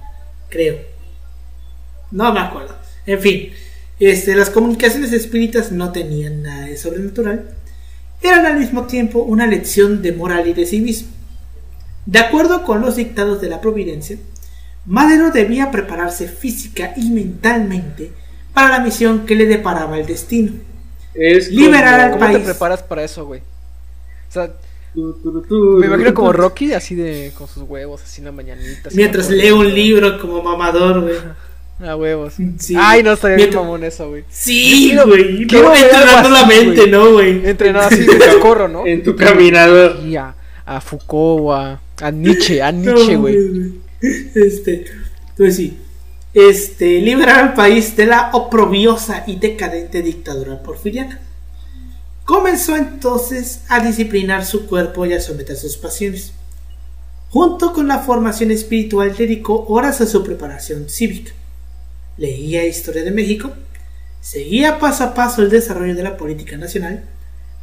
[0.48, 0.78] Creo.
[2.10, 2.74] No me acuerdo.
[3.06, 3.50] En fin,
[4.00, 7.50] este, las comunicaciones espíritas no tenían nada de sobrenatural.
[8.22, 11.08] Eran al mismo tiempo una lección de moral y de civismo.
[12.06, 14.16] De acuerdo con los dictados de la providencia,
[14.86, 18.10] Madero debía prepararse física y mentalmente
[18.54, 20.52] para la misión que le deparaba el destino.
[21.14, 22.44] Es Liberar al como- ¿Cómo te país.
[22.50, 23.42] preparas para eso, güey?
[24.28, 24.52] O sea,
[24.94, 26.32] me imagino como.
[26.32, 28.90] Rocky, así de con sus huevos, así en la mañanita.
[28.94, 31.16] Mientras lee un libro como mamador, güey.
[31.80, 32.34] Ah, huevos.
[32.58, 32.74] Sí.
[32.76, 34.24] Ay, no estaría bien mamón eso, güey.
[34.28, 35.46] Sí, güey.
[35.46, 36.88] No, entrenando la mente.
[36.88, 37.48] ¿no, güey?
[37.48, 38.84] Entrenado así de socorro, ¿no?
[38.86, 39.98] En tu caminador.
[40.18, 40.34] A,
[40.66, 43.36] a Foucault a, a Nietzsche, a Nietzsche, güey.
[44.00, 44.86] Este,
[45.36, 45.78] pues sí.
[46.34, 51.20] Este, liberar al país de la oprobiosa y decadente dictadura porfiriana.
[52.32, 56.34] Comenzó entonces a disciplinar su cuerpo y a someter sus pasiones.
[57.30, 61.32] Junto con la formación espiritual dedicó horas a su preparación cívica.
[62.18, 63.50] Leía historia de México,
[64.20, 67.02] seguía paso a paso el desarrollo de la política nacional,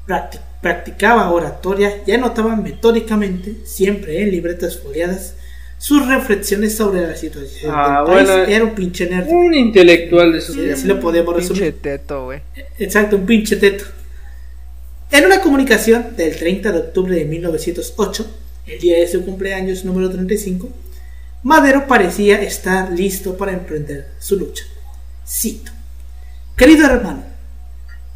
[0.08, 5.36] practi- practicaba oratoria y anotaba metódicamente, siempre en libretas foliadas,
[5.78, 8.28] sus reflexiones sobre la situación Ah, del país.
[8.30, 8.43] bueno.
[8.51, 9.28] Era un pinche nerd.
[9.30, 10.73] Un intelectual de su Sí, tiempo.
[10.75, 11.62] así lo podemos resumir.
[11.71, 12.39] Pinche teto, güey.
[12.80, 13.86] Exacto, un pinche teto.
[15.15, 18.28] En una comunicación del 30 de octubre de 1908,
[18.67, 20.67] el día de su cumpleaños número 35,
[21.41, 24.65] Madero parecía estar listo para emprender su lucha.
[25.25, 25.71] Cito:
[26.58, 27.23] Querido hermano,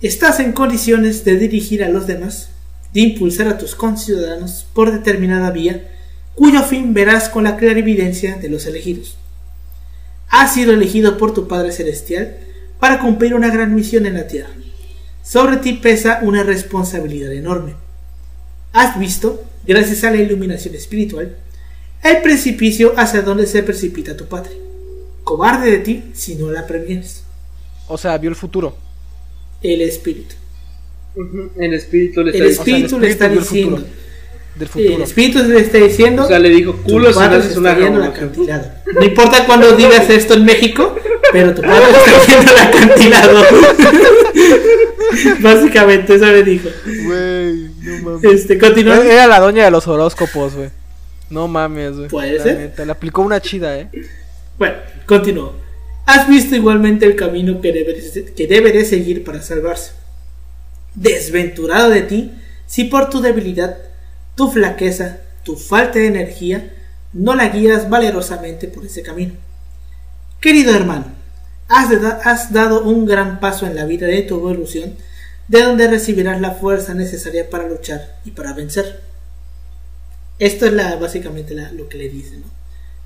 [0.01, 2.49] estás en condiciones de dirigir a los demás,
[2.93, 5.89] de impulsar a tus conciudadanos por determinada vía,
[6.35, 9.17] cuyo fin verás con la clarividencia de los elegidos.
[10.27, 12.35] Has sido elegido por tu Padre Celestial
[12.77, 14.49] para cumplir una gran misión en la tierra.
[15.23, 17.75] Sobre ti pesa una responsabilidad enorme.
[18.73, 21.35] Has visto, gracias a la iluminación espiritual,
[22.03, 24.55] el precipicio hacia donde se precipita tu patria.
[25.23, 27.23] Cobarde de ti si no la previenes.
[27.87, 28.75] O sea, vio el futuro.
[29.61, 30.35] El espíritu.
[31.57, 32.85] El espíritu le está El diciendo.
[32.85, 33.85] espíritu le está espíritu
[34.59, 34.95] del futuro.
[34.97, 36.23] El espíritu le está diciendo.
[36.23, 37.73] O sea, le dijo tu culo si no padre haces una.
[37.75, 40.95] No importa cuando digas esto en México,
[41.31, 43.43] pero tu padre está yendo al acantilado.
[45.39, 46.69] Básicamente, eso me dijo.
[46.85, 48.23] Güey, no mames.
[48.33, 49.03] Este, continúa.
[49.05, 50.69] Era la doña de los horóscopos, güey.
[51.29, 52.09] No mames, güey.
[52.09, 52.57] ¿Puede La ser?
[52.57, 53.87] neta, Le aplicó una chida, eh.
[54.57, 55.53] Bueno, continúo.
[56.05, 59.91] Has visto igualmente el camino que debe, de- que debe de seguir para salvarse.
[60.95, 62.31] Desventurado de ti,
[62.65, 63.77] si por tu debilidad,
[64.39, 66.73] tu flaqueza, tu falta de energía,
[67.11, 69.33] no la guías valerosamente por ese camino.
[70.39, 71.07] Querido hermano,
[71.67, 74.95] has, dado un gran paso en la vida de tu evolución,
[75.49, 79.01] de donde recibirás la fuerza necesaria para luchar y para vencer.
[80.39, 82.45] Esto es la, básicamente la- lo que le dice, ¿no?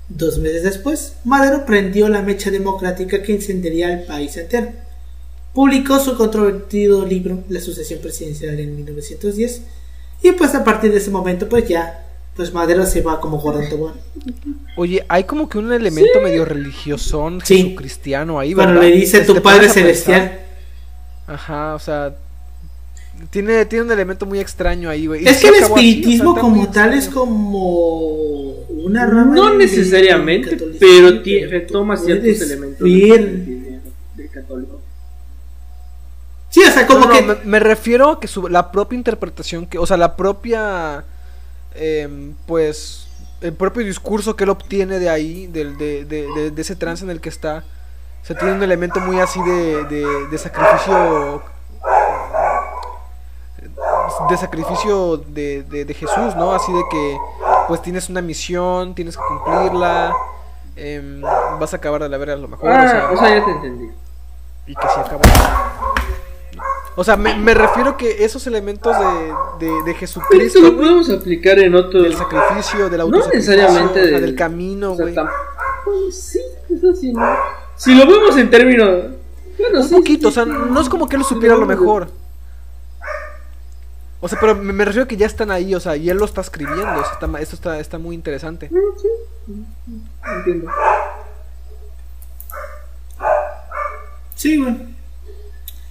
[0.08, 4.68] Dos meses después, Madero prendió la mecha democrática que incendiaría al país entero.
[5.52, 9.62] Publicó su controvertido libro La sucesión presidencial en 1910
[10.24, 13.68] y pues a partir de ese momento pues ya, pues Madero se va como Gordon
[13.68, 13.92] Tobón.
[14.76, 17.58] Oye, hay como que un elemento medio religiosón, Sí.
[17.62, 18.88] jesucristiano ahí, Cuando ¿verdad?
[18.88, 20.40] le dice tu Padre Celestial.
[21.28, 22.14] Ajá, o sea,
[23.30, 25.26] tiene, tiene un elemento muy extraño ahí, güey.
[25.26, 29.48] Es que el acabó así, o sea, espiritismo como tal es como una rama No
[29.50, 33.80] del- necesariamente, del catolicismo, pero retoma ciertos elementos ver- del,
[34.16, 34.73] del católico.
[36.54, 39.66] Sí, o sea, como No, que me, me refiero a que su- la propia interpretación,
[39.66, 41.04] que, o sea, la propia,
[41.74, 43.08] em, pues,
[43.40, 47.02] el propio discurso que él obtiene de ahí, del, de, de, de- de ese trance
[47.02, 47.64] en el que está,
[48.22, 51.42] o sea, tiene un elemento muy así de, de, de sacrificio,
[54.30, 56.52] de sacrificio de, de, de Jesús, ¿no?
[56.52, 57.18] Así de que,
[57.68, 60.14] pues, tienes una misión, tienes que cumplirla,
[60.76, 61.20] em,
[61.58, 63.44] vas a acabar de la verga a lo mejor, o sea, Ah, o sea, ya
[63.44, 63.88] te entendí.
[64.66, 65.20] y que se acaba.
[66.96, 70.66] O sea, me, me refiero que esos elementos de, de, de Pero esto Jesucristo, lo
[70.72, 72.02] güey, podemos aplicar en otros.
[72.04, 75.16] del sacrificio, del No necesariamente o sea, del, camino, o sea, güey.
[75.84, 76.40] pues sí,
[76.70, 77.36] es así, ¿no?
[77.76, 79.06] Si lo vemos en términos.
[79.58, 80.50] Bueno, Un sí, poquito, o sí, sea, sí.
[80.50, 82.08] no es como que él lo supiera a lo mejor.
[84.20, 86.16] O sea, pero me, me refiero a que ya están ahí, o sea, y él
[86.16, 87.00] lo está escribiendo.
[87.00, 88.70] o sea, está esto está, está muy interesante.
[88.70, 89.08] Mm, sí,
[90.38, 90.70] Entiendo.
[94.34, 94.93] Sí, güey.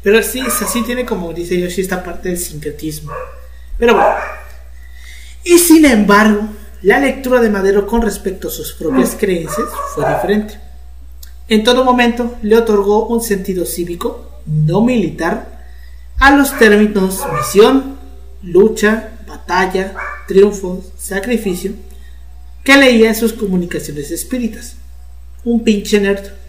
[0.03, 3.11] Pero sí, así tiene como dice Yoshi esta parte del sincretismo.
[3.77, 4.15] Pero bueno.
[5.45, 6.49] Y sin embargo,
[6.81, 10.59] la lectura de Madero con respecto a sus propias creencias fue diferente.
[11.47, 15.65] En todo momento le otorgó un sentido cívico, no militar,
[16.19, 17.97] a los términos misión,
[18.41, 19.93] lucha, batalla,
[20.27, 21.73] triunfo, sacrificio,
[22.63, 24.75] que leía en sus comunicaciones espíritas.
[25.43, 26.42] Un pinche nerd.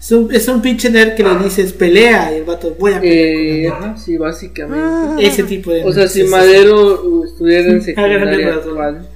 [0.00, 3.00] Es un, es un pinche nerd que le dices pelea y el vato voy a
[3.00, 3.34] pelear.
[3.34, 3.76] con Eh, neta".
[3.76, 5.26] ajá, sí, básicamente.
[5.26, 6.24] Ese tipo de O sea, si.
[6.24, 9.08] Madero estuviera en secundaria actual,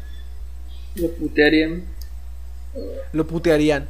[0.96, 1.82] lo putearían.
[3.12, 3.86] Lo putearían.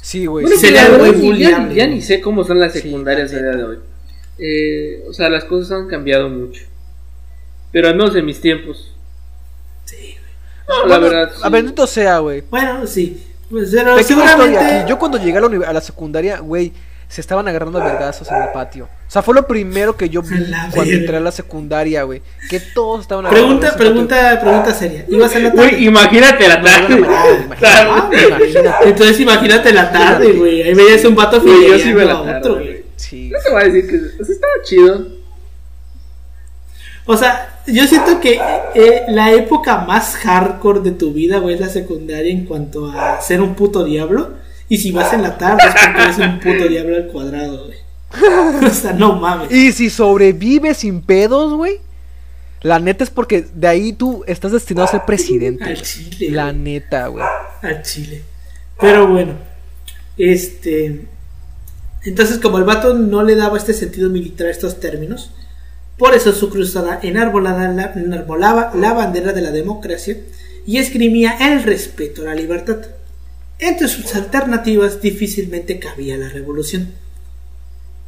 [0.00, 0.44] Sí, güey.
[0.44, 0.66] Bueno, sí.
[0.66, 3.50] sería verdad, ni- ya, ya ni sé cómo son las Sí, secundarias la a día
[3.52, 3.78] de hoy.
[4.38, 6.62] Eh, o sea, las cosas han cambiado mucho.
[7.70, 8.92] Pero al menos en mis tiempos.
[9.84, 10.32] Sí, güey.
[10.68, 11.32] No, la Bueno, verdad.
[11.42, 11.52] A sí.
[11.52, 12.42] bendito sea, güey.
[12.50, 13.22] Bueno, sí.
[13.52, 14.52] Pues, Pequeña seguramente.
[14.54, 14.88] historia aquí.
[14.90, 16.72] Yo cuando llegué a la, uni- a la secundaria, güey,
[17.06, 18.84] se estaban agarrando a vergazos en el patio.
[18.84, 22.22] O sea, fue lo primero que yo vi La cuando entré a la secundaria, güey.
[22.48, 25.04] Que todos estaban agarrando Pregunta, pregunta, pregunta seria.
[25.06, 25.70] ¿Ibas a la tarde?
[25.70, 26.88] Güey, imagínate la tarde.
[26.88, 28.88] No, no, no, imagínate, Ah, imagínate.
[28.88, 30.62] Entonces imagínate la tarde, güey.
[30.62, 32.64] Ahí veías un vato Güey, yo sí iba a la otro, tarde, güey.
[32.64, 32.84] güey.
[32.96, 33.28] Sí.
[33.30, 33.96] No se va a decir que.
[34.22, 35.06] O sea, estaba chido.
[37.04, 38.40] O sea, yo siento que
[38.74, 43.20] eh, la época más hardcore de tu vida, güey, es la secundaria en cuanto a
[43.20, 44.34] ser un puto diablo.
[44.68, 47.78] Y si vas en la tarde es porque eres un puto diablo al cuadrado, güey.
[48.66, 49.50] O sea, no mames.
[49.50, 51.80] Y si sobrevives sin pedos, güey.
[52.62, 55.64] La neta es porque de ahí tú estás destinado a ser presidente.
[55.64, 56.30] Al chile.
[56.30, 57.24] La neta, güey.
[57.60, 58.22] Al chile.
[58.80, 59.34] Pero bueno,
[60.16, 61.06] este.
[62.04, 65.32] Entonces, como el vato no le daba este sentido militar a estos términos,
[65.98, 70.16] por eso su cruzada enarbolada la- enarbolaba la bandera de la democracia
[70.66, 72.78] y esgrimía el respeto a la libertad.
[73.58, 76.92] Entre sus alternativas difícilmente cabía la revolución.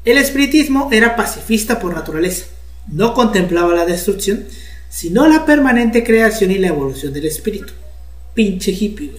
[0.05, 2.47] El espiritismo era pacifista por naturaleza,
[2.91, 4.45] no contemplaba la destrucción,
[4.91, 7.73] sino la permanente creación y la evolución del espíritu.
[8.35, 9.13] Pinche hippie.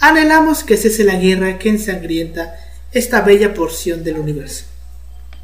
[0.00, 2.54] Anhelamos que cese la guerra que ensangrienta
[2.92, 4.64] esta bella porción del universo.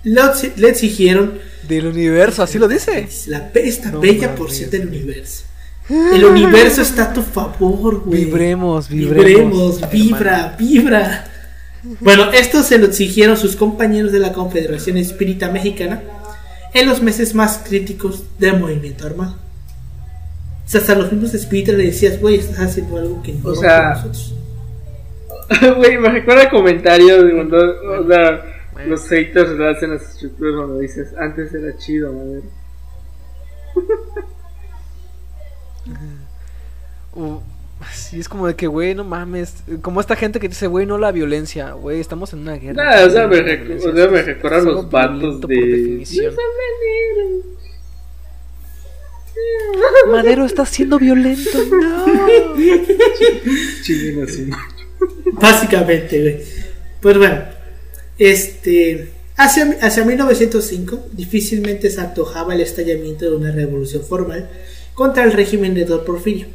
[0.05, 1.38] Le exi- le exigieron
[1.68, 3.09] Del universo, así lo dice.
[3.26, 4.38] la, esta No bella mames.
[4.38, 5.44] porción del universo.
[5.88, 8.24] El universo está a tu favor, güey.
[8.24, 9.24] Vibremos, vibremos.
[9.80, 11.28] Vibremos, vibra, vibra.
[12.00, 16.03] Bueno, esto se lo exigieron sus compañeros de la Confederación Espírita Mexicana
[16.74, 19.36] en los meses más críticos del movimiento armado.
[20.64, 23.55] O sea, hasta los mismos espíritas le decías, güey, estás haciendo algo que no O
[23.57, 24.34] sea, nosotros.
[25.76, 27.57] Güey, me recuerda comentarios de cuando.
[27.59, 28.42] O sea,
[28.87, 32.43] los haters lo hacen las estructuras cuando dices, antes era chido, madre.
[37.14, 37.41] Uh,
[37.93, 39.57] sí, es como de que, güey, no mames.
[39.83, 41.72] Como esta gente que dice, güey, no la violencia.
[41.72, 42.85] Güey, estamos en una guerra.
[42.85, 43.93] Nada, o sea, me, recu- o sea,
[44.62, 46.03] los vatos de.
[50.11, 51.59] Madero está siendo violento.
[51.70, 52.05] No.
[54.24, 54.51] Así.
[55.33, 56.43] Básicamente, güey.
[57.01, 57.43] Pues bueno,
[58.31, 59.12] este.
[59.35, 64.51] Hacia, hacia 1905 difícilmente se antojaba el estallamiento de una revolución formal
[64.95, 66.47] contra el régimen de Don Porfirio.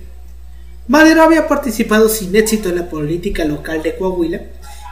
[0.87, 4.41] Madero había participado sin éxito en la política local de Coahuila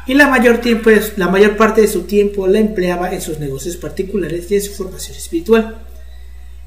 [0.08, 3.78] y la mayor, tiempo, la mayor parte de su tiempo la empleaba en sus negocios
[3.78, 5.78] particulares y en su formación espiritual.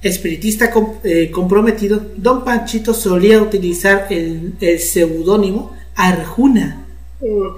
[0.00, 0.70] Espiritista
[1.04, 6.86] eh, comprometido, Don Panchito solía utilizar el, el seudónimo Arjuna,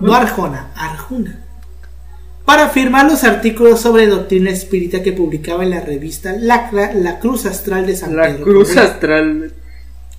[0.00, 1.44] no Arjona, Arjuna,
[2.44, 7.46] para firmar los artículos sobre doctrina espírita que publicaba en la revista La, La Cruz
[7.46, 8.44] Astral de San La Pedro.
[8.44, 8.82] cruz Coahuila.
[8.92, 9.52] astral.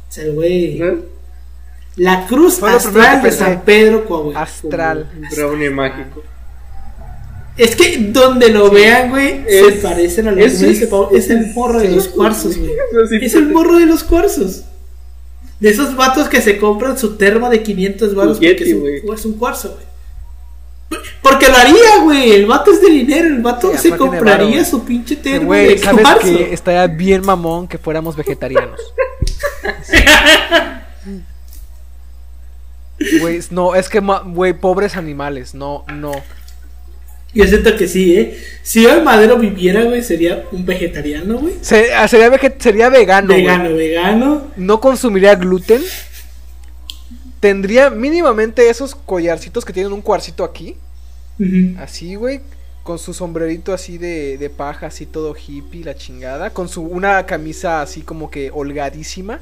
[0.10, 1.04] O sea, el.
[1.98, 3.32] La Cruz Fue lo Astral de.
[3.32, 4.42] San Pedro Coahuila.
[4.42, 5.10] Astral.
[5.18, 6.24] Un brownie mágico.
[7.58, 11.46] Es que donde lo vean, güey, se Es- parecen a los es- dice es el
[11.46, 12.72] es- morro de los cuarzos, güey.
[13.22, 14.64] Es el morro de los cuarzos.
[15.60, 19.02] De esos vatos que se compran su termo de 500 baros porque es un, güey.
[19.14, 19.91] es un cuarzo, güey.
[21.22, 22.32] Porque lo haría, güey.
[22.32, 23.28] El vato es de dinero.
[23.28, 27.26] El vato Sí, se compraría varo, su pinche termo Güey, de sabes que estaría bien
[27.26, 28.80] mamón que fuéramos vegetarianos.
[33.20, 36.12] Güey, no, es que, güey, pobres animales, no, no.
[37.34, 38.38] Yo siento que sí, ¿eh?
[38.62, 41.54] Si hoy Madero viviera, güey, sería un vegetariano, güey.
[41.96, 42.30] Ah, sería,
[42.60, 44.52] sería vegano, vegano, vegano.
[44.58, 45.82] No consumiría gluten.
[47.42, 50.78] Tendría mínimamente esos collarcitos que tienen un cuarcito aquí.
[51.78, 52.40] Así, güey.
[52.84, 56.52] Con su sombrerito así de, de paja, así todo hippie, la chingada.
[56.52, 59.40] Con su una camisa así como que holgadísima.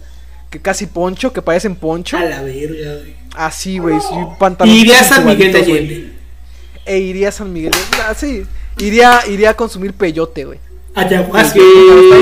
[0.50, 2.18] Que casi poncho, que parecen poncho.
[2.18, 3.16] A la verga, güey.
[3.36, 4.00] Así, güey.
[4.00, 5.60] sí, pantalones Iría a San Miguel de.
[5.60, 6.14] Allende.
[6.86, 7.72] e iría a San Miguel.
[8.02, 8.46] Ah, sí,
[8.80, 10.60] iría, iría a consumir peyote, güey.
[10.96, 11.60] Ayahuasca.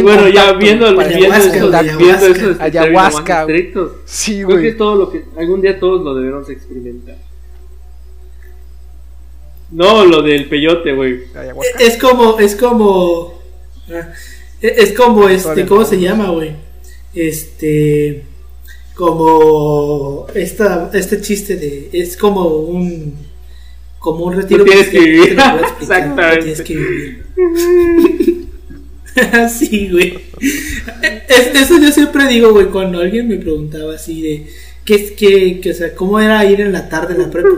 [0.04, 1.82] Bueno, ya viendo, viendo ayahuasca.
[1.98, 3.56] viendo esos Ayahuasca, güey.
[3.58, 4.68] estrictos, Sí, creo que güey.
[4.68, 7.16] es todo lo que algún día todos lo debemos experimentar.
[9.72, 11.22] No, lo del peyote, güey.
[11.36, 11.80] Ayahuasca.
[11.84, 13.42] Es como, es como.
[13.92, 14.14] ah,
[14.62, 16.52] Es como este, ¿cómo se llama, güey?
[17.14, 18.24] Este.
[18.96, 20.28] Como.
[20.34, 21.90] Esta, este chiste de.
[21.94, 23.16] Es como un.
[24.00, 24.60] Como un retiro.
[24.60, 25.38] Lo tienes que vivir.
[25.82, 26.38] Exactamente.
[26.44, 27.24] Tienes que vivir.
[29.50, 30.20] sí, güey.
[31.28, 34.48] Es- eso yo siempre digo, güey, cuando alguien me preguntaba así de.
[34.86, 37.50] ¿Qué es que, que, o sea, cómo era ir en la tarde en la prepa?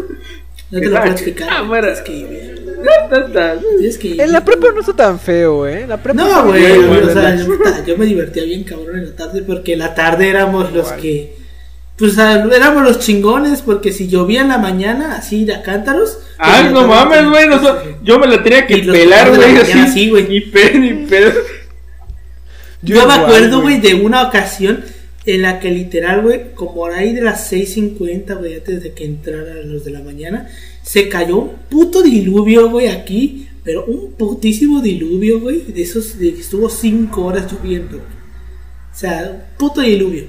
[0.72, 1.48] No te lo puedo explicar.
[1.52, 1.88] Ah, güey, bueno.
[1.92, 3.60] Tienes que ta.
[3.78, 4.22] Tienes que vivir.
[4.22, 5.86] En la prepa no está tan feo, eh.
[5.88, 7.46] La prepa No, güey, güey, o sea, yo,
[7.86, 11.02] yo me divertía bien cabrón en la tarde porque en la tarde éramos los Igual.
[11.02, 11.36] que,
[11.98, 16.18] pues éramos los chingones porque si llovía en la mañana así de cántaros.
[16.40, 17.46] la no mames, güey.
[18.04, 19.58] Yo me la tenía que pelar, de la güey.
[19.58, 20.28] Así, sí, güey.
[20.28, 21.32] Ni pedo, ni pedo.
[22.82, 23.80] Yo, Yo me acuerdo, güey.
[23.82, 24.84] de una ocasión
[25.26, 29.72] en la que literal, güey, como ahí de las 6.50, güey, antes de que entraran
[29.72, 30.48] los de la mañana,
[30.82, 36.34] se cayó un puto diluvio, güey, aquí, pero un putísimo diluvio, güey, de esos, de
[36.34, 38.10] que estuvo 5 horas lloviendo, güey.
[38.92, 40.24] O sea, un puto diluvio.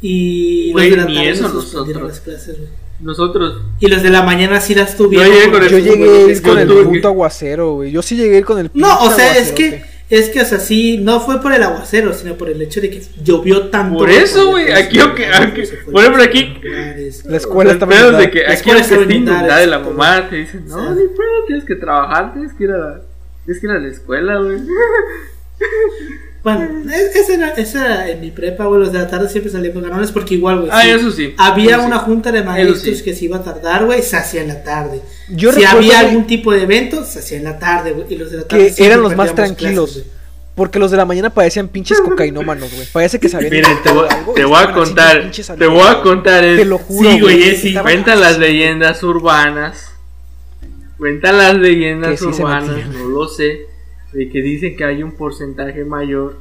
[0.00, 2.02] Y los de la tarde suspendieron nosotros.
[2.08, 2.68] las clases, güey.
[3.00, 3.62] Nosotros.
[3.80, 5.26] Y los de la mañana sí las tuvieron.
[5.26, 7.90] Yo llegué con Yo el- llegué con el puto aguacero, güey.
[7.90, 9.82] Yo sí llegué con el No, o sea, es que,
[10.18, 12.90] es que, o sea, sí, no fue por el aguacero, sino por el hecho de
[12.90, 13.98] que llovió tanto.
[13.98, 16.08] Por eso, güey, porque aquí, por ejemplo, se aquí- fue a
[16.70, 17.24] lugares.
[17.24, 18.18] La escuela pedos inundada.
[18.18, 20.64] de que La aquí escuela aunque estaba esté inundada, inundada de la mamá, te dicen,
[20.70, 20.90] O no, sea.
[20.94, 23.00] ni pedo, tienes que trabajar, tienes que ir a,
[23.44, 24.58] tienes que ir a la escuela, güey.
[26.44, 29.52] Bueno, es- esa era, esa era en mi prepa, güey, los de la tarde siempre
[29.52, 30.70] salíamos ganones porque igual, güey.
[30.72, 31.34] Ah, sí, eso sí.
[31.38, 31.86] Había Eso sí.
[31.86, 33.02] una junta de maestros sí.
[33.04, 35.00] que se iba a tardar, güey, se hacía en la tarde.
[35.28, 38.06] Yo si había algún tipo de evento, se hacía en la tarde, güey.
[38.12, 39.90] Y los de la tarde que eran los más tranquilos.
[39.92, 40.22] clases, güey.
[40.54, 42.86] Porque los de la mañana parecían pinches cocainómanos, güey.
[42.92, 43.50] Parece que sabían.
[43.52, 46.66] Miren, te voy, algo y te voy a contar, te voy a contar Te es-
[46.66, 47.08] lo juro.
[47.10, 47.68] Sí, güey, sí.
[47.68, 49.92] estaban Cuentan las leyendas urbanas.
[50.98, 53.62] Cuentan las leyendas urbanas, no lo sé.
[54.12, 56.38] De que dicen que hay un porcentaje mayor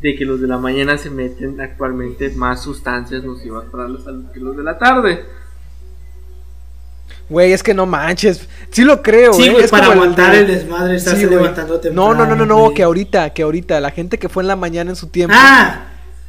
[0.00, 4.24] de que los de la mañana se meten actualmente más sustancias nocivas para la salud
[4.32, 5.24] que los de la tarde.
[7.28, 8.48] Güey, es que no manches.
[8.70, 11.80] Sí lo creo, Sí, güey, es para el aguantar el desmadre, estarse Sí, levantando No,
[11.80, 12.14] temprano.
[12.14, 12.74] no, no, no, no, güey.
[12.74, 15.82] que ahorita, que ahorita, la gente que fue en la mañana en su tiempo, Ah,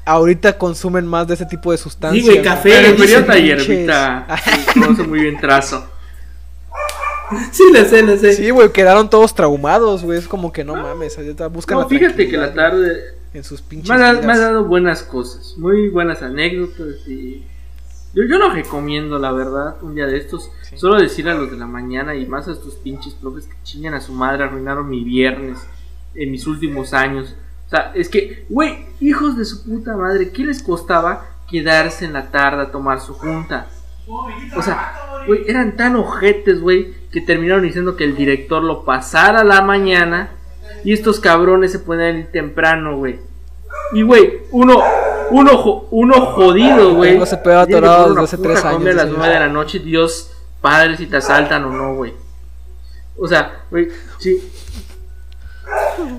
[0.06, 2.24] ahorita consumen más de ese tipo de sustancias.
[2.26, 2.70] Sí, güey, café.
[2.72, 4.28] Pero dicen periodo tallerbita
[4.74, 5.88] conoce muy bien trazo.
[7.52, 8.34] sí, lo sé, lo sé.
[8.34, 10.18] Sí, güey, quedaron todos traumados, güey.
[10.20, 13.02] Es como que no mames, ahorita buscan No, la fíjate que la tarde
[13.34, 14.26] en sus pinches me ha, dado- vidas.
[14.28, 17.46] me ha dado buenas cosas, muy buenas anécdotas y
[18.14, 20.50] yo, yo lo recomiendo la verdad un día de estos.
[20.64, 20.78] Sí.
[20.78, 23.94] Solo decir a los de la mañana y más a estos pinches profes que chingan
[23.94, 25.60] a su madre, arruinaron mi viernes
[26.16, 27.36] en mis últimos años.
[27.68, 32.12] O sea, es que, güey, hijos de su puta madre, ¿qué les costaba quedarse en
[32.12, 33.68] la tarde a tomar su junta?
[34.58, 34.94] O sea,
[35.26, 39.62] güey, eran tan ojetes, güey, que terminaron diciendo que el director lo pasara a la
[39.62, 40.30] mañana
[40.84, 43.20] y estos cabrones se pueden ir temprano, güey.
[43.94, 44.82] Y, güey, uno,
[45.32, 47.18] uno, uno jodido, güey.
[47.18, 50.32] Pedo Tiene que atorado desde hace tres años, a las nueve de la noche, Dios,
[50.62, 52.14] padre, si te asaltan o no, güey.
[53.18, 53.90] O sea, güey,
[54.20, 54.42] sí.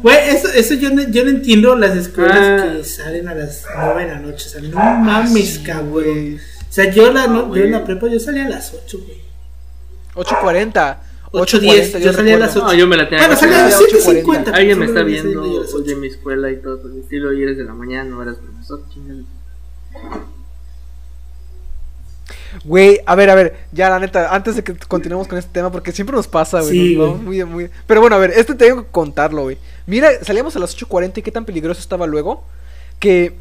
[0.03, 2.73] Güey, eso, eso yo, no, yo no entiendo las escuelas Ah.
[2.77, 4.47] que salen a las 9 de la noche.
[4.47, 5.91] O sea, no mames, sí, cabrón.
[5.91, 6.37] güey.
[6.37, 6.39] O
[6.75, 9.22] sea, yo, la, no- yo en la prepa yo salía a las 8, güey.
[10.15, 10.99] 8.40.
[11.33, 12.73] 8:10, yo salía a las recuerdo.
[12.73, 14.25] No, yo me la tenía Bueno, que salía a las 8:40.
[14.25, 14.55] 7.50.
[14.55, 16.01] Alguien me está viendo pues, de 8.
[16.01, 18.83] mi escuela y todo por el estilo y eres de la mañana, no eras profesor.
[22.65, 25.73] Güey, a ver, a ver, ya la neta, antes de que continuemos con este tema,
[25.73, 26.71] porque siempre nos pasa, güey.
[26.71, 27.71] Sí, vamos muy, muy...
[27.87, 29.57] Pero bueno, a ver, este tengo que contarlo, güey.
[29.87, 32.45] Mira, salíamos a las 8.40 y qué tan peligroso estaba luego
[32.99, 33.37] que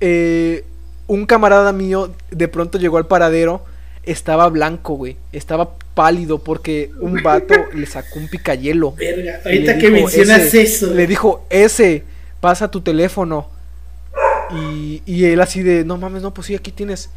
[0.00, 0.64] eh,
[1.06, 3.64] un camarada mío de pronto llegó al paradero,
[4.06, 5.16] estaba blanco, güey.
[5.32, 8.92] Estaba pálido porque un vato le sacó un picayelo.
[8.92, 10.94] Verga, ahorita que dijo, mencionas "Ese", eso.
[10.94, 12.04] Le dijo, ese,
[12.40, 13.48] pasa tu teléfono.
[14.50, 17.10] Y, y él así de, no mames, no, pues sí, aquí tienes.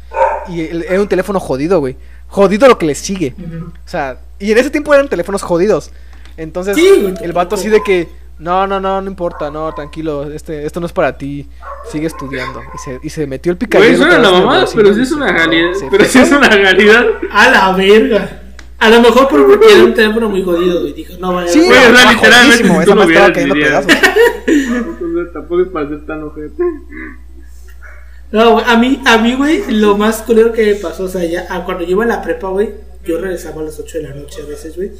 [0.48, 1.96] Y él- era un teléfono jodido, güey.
[2.28, 3.34] Jodido lo que le sigue.
[3.38, 5.90] O sea, y en ese tiempo eran teléfonos jodidos.
[6.36, 8.08] Entonces, Sí, el vato así de que,
[8.40, 11.46] no, no, no, no importa, no, tranquilo, este, esto no es para ti,
[11.92, 12.60] sigue estudiando.
[12.74, 13.86] Y se, y se metió el picayelo.
[13.96, 15.70] Güey, suena la mamada, pero sí es una realidad.
[15.90, 17.04] Pero sí es una realidad.
[17.32, 18.42] A la verga.
[18.78, 20.94] A lo mejor por- porque era un teléfono muy jodido, güey.
[20.94, 21.48] Dijo, no, vale.
[21.50, 23.86] Sí, Güey, estaba literalmente, si esa tú lo vieras, dirías.
[25.34, 26.62] tampoco es para ser tan ojete.
[28.32, 31.24] No, güey, a mí, a mí, güey, lo más culero que me pasó, o sea,
[31.24, 32.70] ya ah, cuando yo iba a la prepa, güey,
[33.04, 34.92] yo regresaba a las 8 de la noche a veces, güey.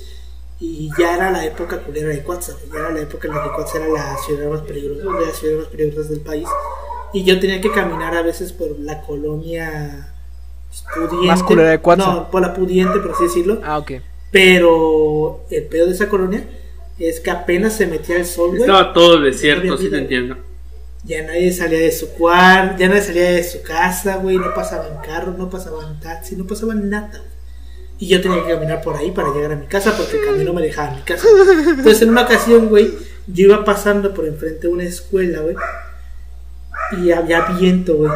[0.61, 3.51] Y ya era la época culera de Cuatza, ya era la época en la que
[3.51, 6.49] Cuatza era la ciudad más peligrosa, una de las ciudades más peligrosas del país.
[7.15, 10.13] Y yo tenía que caminar a veces por la colonia
[10.69, 11.27] pues, pudiente.
[11.27, 12.07] Más culera de Cuatza.
[12.07, 13.61] No, por la pudiente, por así decirlo.
[13.65, 13.93] Ah, ok.
[14.31, 16.45] Pero el pedo de esa colonia
[16.99, 18.61] es que apenas se metía el sol, güey.
[18.61, 19.97] Estaba todo desierto, sí vida.
[19.97, 20.37] te entiendo.
[21.05, 24.37] Ya nadie salía de su cuarto, ya nadie salía de su casa, güey.
[24.37, 27.40] No pasaban carros, no pasaban taxi, no pasaban nada, güey.
[28.01, 30.55] Y yo tenía que caminar por ahí para llegar a mi casa porque el camino
[30.55, 31.29] me dejaba a mi casa.
[31.69, 32.91] Entonces, en una ocasión, güey,
[33.27, 35.55] yo iba pasando por enfrente de una escuela, güey.
[36.99, 38.11] Y había viento, güey.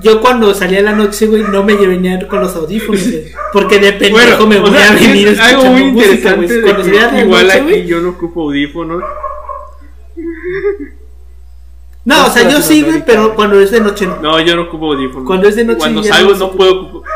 [0.00, 3.32] Yo cuando salía en la noche, güey, no me venía con los audífonos, güey.
[3.52, 6.62] Porque de pendejo me voy a venir es algo escuchando muy música, interesante güey.
[6.62, 9.02] Cuando salía de igual noche, aquí yo no ocupo audífonos.
[12.04, 14.20] No, o sea, yo sí, güey, pero cuando es de noche no.
[14.22, 15.26] No, yo no ocupo audífonos.
[15.26, 17.10] Cuando es de noche Cuando salgo no puedo ocupar.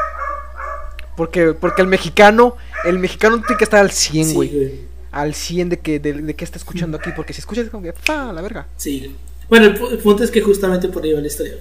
[1.20, 2.56] Porque, porque el mexicano,
[2.86, 4.48] el mexicano tiene que estar al 100, Sí, güey.
[4.48, 4.72] güey.
[5.12, 7.10] al 100 de que, de, de que está escuchando aquí.
[7.14, 8.32] Porque si escuchas, es como que, ¡fa!
[8.32, 8.66] La verga.
[8.78, 9.14] Sí.
[9.50, 11.56] Bueno, el, pu- el punto es que justamente por ahí va la historia.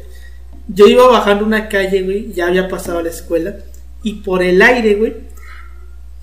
[0.69, 3.57] Yo iba bajando una calle, güey, ya había pasado a la escuela.
[4.01, 5.13] Y por el aire, güey,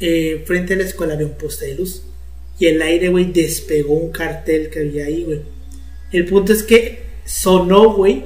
[0.01, 2.05] eh, frente a la escuela había un poste de luz.
[2.59, 5.43] Y el aire, güey, despegó un cartel que había ahí, güey.
[6.11, 8.24] El punto es que sonó, güey,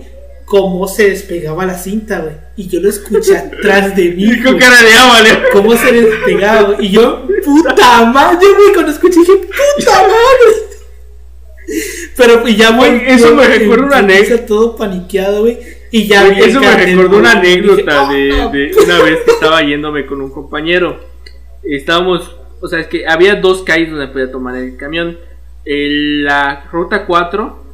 [0.50, 2.34] cómo se despegaba la cinta, güey.
[2.56, 4.24] Y yo lo escuché atrás de mí.
[4.32, 5.42] Y con cara de agua, ¿vale?
[5.52, 6.86] cómo se despegaba, güey.
[6.86, 10.66] Y yo, puta madre, güey, cuando escuché dije, puta madre.
[12.16, 14.44] Pero y ya, Güey, eso me recuerda una anécdota.
[14.46, 15.58] todo paniqueado, güey.
[15.92, 18.50] Y ya Güey, eso me recordó una dije, anécdota "Oh, de, no".
[18.50, 20.98] de una vez que estaba yéndome con un compañero.
[21.62, 25.16] Estábamos, o sea, es que había dos calles donde podía tomar el camión.
[25.64, 27.64] El- la ruta 4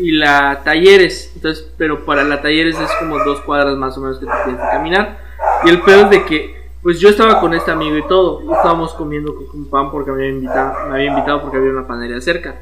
[0.00, 1.32] y la Talleres.
[1.34, 4.60] Entonces, pero para la Talleres es como dos cuadras más o menos que te tienes
[4.60, 5.18] que caminar.
[5.64, 8.42] Y el pedo es de que, pues yo estaba con este amigo y todo.
[8.42, 11.86] Y estábamos comiendo con pan porque me había invitado, me había invitado porque había una
[11.86, 12.56] panadería cerca.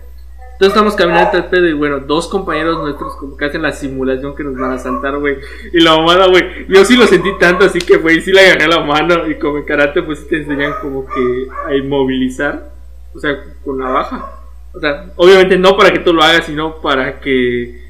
[0.59, 4.35] Entonces estamos caminando el pedo y bueno, dos compañeros nuestros como que hacen la simulación
[4.35, 5.37] que nos van a saltar, güey.
[5.73, 8.67] Y la mamada, güey, yo sí lo sentí tanto, así que, güey, sí le agarré
[8.67, 12.73] la mano y como en karate, pues te enseñan como que a inmovilizar,
[13.15, 14.38] o sea, con navaja.
[14.79, 17.83] O sea, obviamente no para que tú lo hagas, sino para que,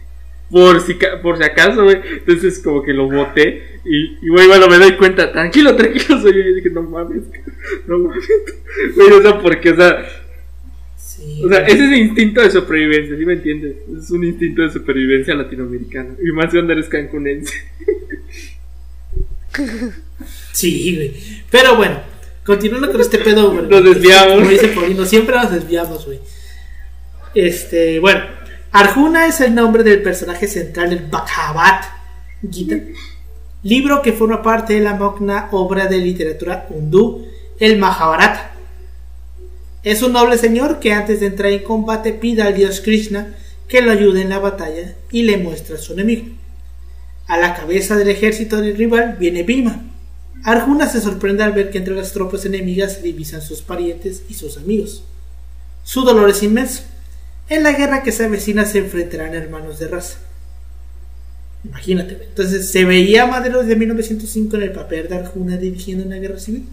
[0.51, 2.01] por si, por si acaso, güey.
[2.13, 6.41] Entonces como que lo boté y, güey, bueno, me doy cuenta, tranquilo, tranquilo, soy yo.
[6.41, 7.25] Y dije, no mames,
[7.87, 8.29] no mames.
[8.97, 10.09] Güey, o sea, porque, o sea...
[10.97, 13.77] Sí, O sea, ese es el instinto de supervivencia, ¿sí me entiendes?
[13.99, 16.17] Es un instinto de supervivencia latinoamericano.
[16.23, 17.55] Y más cuando eres cancunense.
[20.53, 21.15] Sí, güey.
[21.51, 22.01] Pero bueno,
[22.47, 23.69] continuando con este pedo, güey.
[23.69, 24.39] Nos desviamos.
[24.39, 26.19] Como dice Paulino, siempre nos desviamos, güey.
[27.39, 28.23] Este, bueno.
[28.73, 31.83] Arjuna es el nombre del personaje central del Bhagavad
[32.51, 32.81] Gita,
[33.63, 37.29] libro que forma parte de la magna obra de literatura hindú,
[37.61, 38.51] el Mahabharata.
[39.85, 43.37] Es un noble señor que antes de entrar en combate pide al dios Krishna
[43.69, 46.27] que lo ayude en la batalla y le muestra a su enemigo.
[47.29, 49.85] A la cabeza del ejército del rival viene Bhima.
[50.43, 54.35] Arjuna se sorprende al ver que entre las tropas enemigas se divisan sus parientes y
[54.35, 55.05] sus amigos.
[55.85, 56.83] Su dolor es inmenso.
[57.49, 60.19] En la guerra que se avecina se enfrentarán hermanos de raza.
[61.65, 66.39] Imagínate, entonces se veía Madero de 1905 en el papel de Arjuna dirigiendo una guerra
[66.39, 66.69] civil.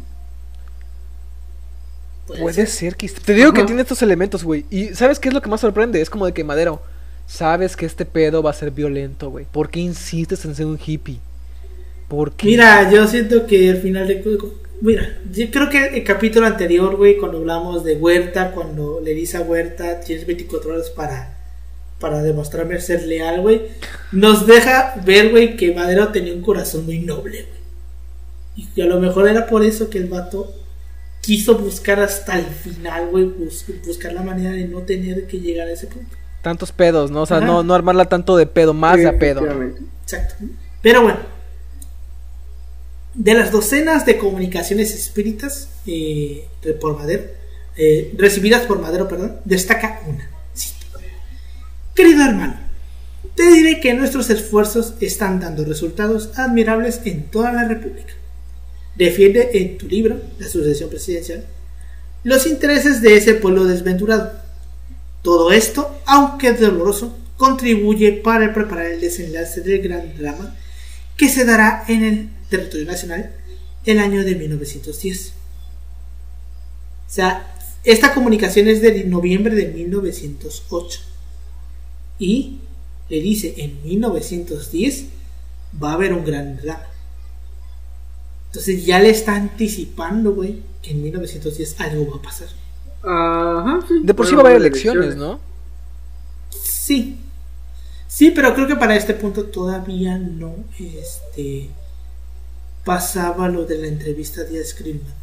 [2.28, 2.67] Puede Puede ser.
[2.67, 3.07] ser que...
[3.09, 4.65] Te digo que tiene estos elementos, güey.
[4.69, 6.01] Y ¿sabes qué es lo que más sorprende?
[6.01, 6.82] Es como de que Madero,
[7.28, 9.45] sabes que este pedo va a ser violento, güey.
[9.51, 11.19] ¿Por qué insistes en ser un hippie?
[12.07, 12.47] ¿Por qué?
[12.47, 14.21] Mira, yo siento que al final de
[14.82, 19.38] Mira, yo creo que el capítulo anterior, güey, cuando hablamos de Huerta, cuando le dice
[19.38, 21.38] a Huerta, tienes 24 horas para,
[21.99, 23.63] para demostrarme ser leal, güey,
[24.11, 27.55] nos deja ver, güey, que Madero tenía un corazón muy noble, güey.
[28.57, 30.53] Y que a lo mejor era por eso que el vato
[31.21, 35.67] quiso buscar hasta el final, güey, bus- buscar la manera de no tener que llegar
[35.67, 36.15] a ese punto.
[36.41, 37.23] Tantos pedos, ¿no?
[37.23, 37.45] O sea, Ajá.
[37.47, 39.41] no, no armarla tanto de pedo, más de a pedo.
[40.03, 40.36] Exacto.
[40.82, 41.19] Pero bueno,
[43.16, 46.47] de las docenas de comunicaciones espíritas eh,
[46.97, 47.24] Madero,
[47.78, 49.07] eh, recibidas por Madero,
[49.45, 50.30] destaca una.
[51.95, 52.59] Querido hermano,
[53.36, 58.13] te diré que nuestros esfuerzos están dando resultados admirables en toda la República.
[58.95, 61.45] Defiende en tu libro, La sucesión presidencial,
[62.24, 64.32] los intereses de ese pueblo desventurado.
[65.22, 70.55] Todo esto, aunque doloroso, contribuye para preparar el desenlace del gran drama
[71.18, 73.32] que se dará en el territorio nacional
[73.86, 75.34] el año de 1910.
[77.07, 80.99] O sea, esta comunicación es de noviembre de 1908.
[82.18, 82.59] Y
[83.09, 85.05] le dice, en 1910
[85.82, 86.88] va a haber un gran drama.
[88.47, 92.47] Entonces ya le está anticipando, güey, que en 1910 algo va a pasar.
[93.03, 94.01] Ajá, sí.
[94.03, 95.39] De por sí va a haber elecciones, ¿no?
[96.49, 97.20] Sí.
[98.16, 101.68] Sí, pero creo que para este punto todavía no este,
[102.86, 105.13] pasaba lo de la entrevista a Díaz Grillman.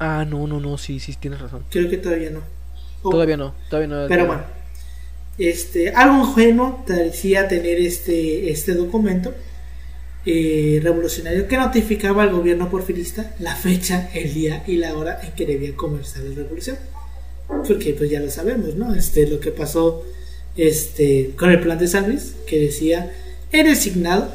[0.00, 1.64] Ah, no, no, no, sí, sí, tienes razón.
[1.70, 2.40] Creo que todavía no.
[3.02, 4.08] Oh, Todavía no, todavía no.
[4.08, 4.42] Pero bueno,
[5.38, 9.32] este, algo ingenuo decía tener este, este documento
[10.26, 15.30] eh, revolucionario que notificaba al gobierno porfirista la fecha, el día y la hora en
[15.36, 16.78] que debía comenzar la revolución.
[17.46, 18.92] Porque pues ya lo sabemos, ¿no?
[18.92, 20.02] Este, lo que pasó
[20.56, 23.12] este, con el plan de San Luis, que decía,
[23.50, 24.32] era designado,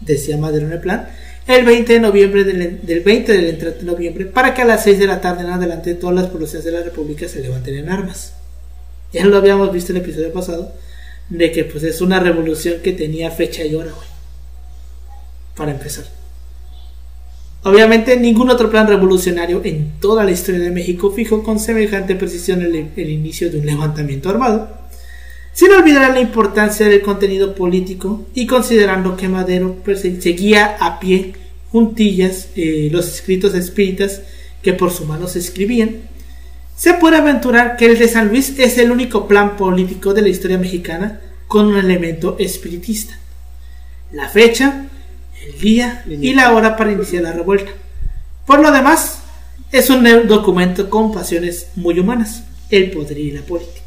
[0.00, 1.08] decía Madero en el plan,
[1.46, 4.84] el 20 de noviembre del, del 20 del 30 de noviembre para que a las
[4.84, 7.88] 6 de la tarde en adelante todas las poblaciones de la república se levanten en
[7.88, 8.34] armas.
[9.12, 10.72] Ya lo habíamos visto en el episodio pasado
[11.28, 14.08] de que pues es una revolución que tenía fecha y hora, güey.
[15.56, 16.04] Para empezar.
[17.62, 22.62] Obviamente ningún otro plan revolucionario en toda la historia de México fijó con semejante precisión
[22.62, 24.68] el, el inicio de un levantamiento armado,
[25.60, 31.34] sin olvidar la importancia del contenido político y considerando que Madero perse- seguía a pie
[31.70, 34.22] juntillas eh, los escritos espíritas
[34.62, 35.96] que por su mano se escribían,
[36.74, 40.30] se puede aventurar que el de San Luis es el único plan político de la
[40.30, 43.18] historia mexicana con un elemento espiritista.
[44.12, 44.86] La fecha,
[45.44, 47.72] el día y la hora para iniciar la revuelta.
[48.46, 49.18] Por lo demás,
[49.70, 53.79] es un documento con pasiones muy humanas, el poder y la política.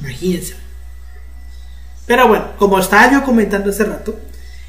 [0.00, 0.54] Imagínense.
[2.06, 4.18] Pero bueno, como estaba yo comentando hace rato,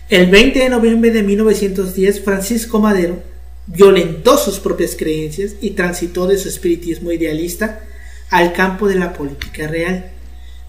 [0.09, 3.21] el 20 de noviembre de 1910 Francisco Madero
[3.67, 7.81] violentó sus propias creencias y transitó de su espiritismo idealista
[8.29, 10.11] al campo de la política real,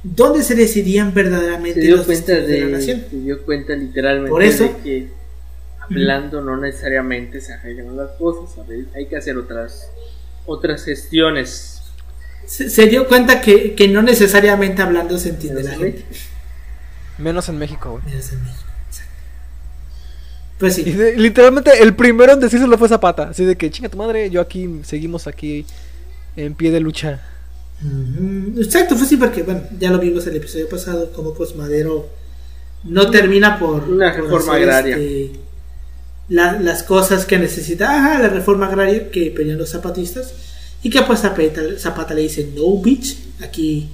[0.02, 3.04] donde se decidían verdaderamente Se dio los cuenta destinos de, la de, nación.
[3.10, 5.08] se dio cuenta literalmente Por eso- de que
[5.80, 8.56] hablando no necesariamente se arreglan las cosas,
[8.94, 9.90] hay que hacer otras
[10.44, 11.77] otras gestiones.
[12.48, 16.04] Se, se dio cuenta que, que no necesariamente hablando se entiende la gente.
[17.18, 18.04] Menos en México, güey.
[18.06, 19.12] Menos en México, exacto.
[20.58, 23.28] Pues Y sí, de- literalmente el primero en decírselo fue Zapata.
[23.28, 25.66] Así de que, chinga tu madre, yo aquí, seguimos aquí
[26.36, 27.20] en pie de lucha.
[28.56, 32.08] Exacto, fue sí porque, bueno, ya lo vimos el episodio pasado, como pues Madero
[32.84, 33.84] no termina por...
[33.88, 34.96] Una por reforma hacer, agraria.
[34.96, 35.32] este,
[36.28, 40.32] la- las cosas que necesita, ajá, la reforma agraria que pedían los zapatistas,
[40.82, 43.88] y que pues Zapata, Zapata le dice, no, bitch, aquí,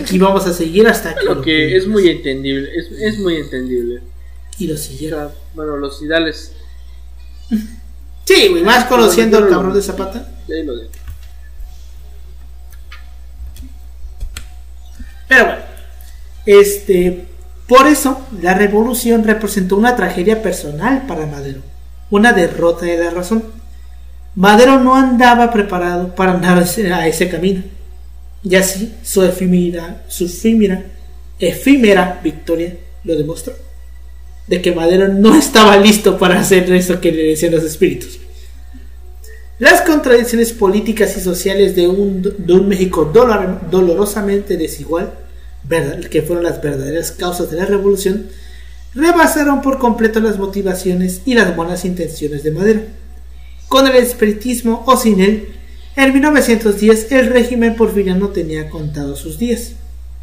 [0.00, 1.24] aquí vamos a seguir hasta que...
[1.24, 2.02] Lo lo que es cumplas".
[2.02, 4.00] muy entendible, es, es muy entendible.
[4.58, 5.28] Y lo O siguieron.
[5.28, 6.52] sea, bueno, los ideales,
[8.24, 10.28] Sí, güey, más conociendo al cabrón de Zapata.
[10.50, 10.90] ahí lo dejo.
[15.28, 15.62] Pero bueno,
[16.46, 17.26] este,
[17.66, 21.62] por eso la revolución representó una tragedia personal para Madero,
[22.10, 23.44] una derrota de la razón.
[24.36, 27.62] Madero no andaba preparado para andar a ese- camino,
[28.42, 30.84] y así su efímera, su efímera,
[31.38, 33.54] efímera victoria lo demostró,
[34.46, 38.18] de que Madero no estaba listo para hacer eso que le decían los espíritus.
[39.60, 45.12] Las contradicciones políticas y sociales de un, de un México dolor- dolorosamente desigual,
[46.10, 48.26] que fueron las verdaderas causas de la revolución,
[48.94, 52.80] rebasaron por completo las motivaciones y las buenas intenciones de Madero.
[53.74, 55.48] Con el espiritismo o sin él,
[55.96, 59.72] en 1910 el régimen porfiriano tenía contados sus días.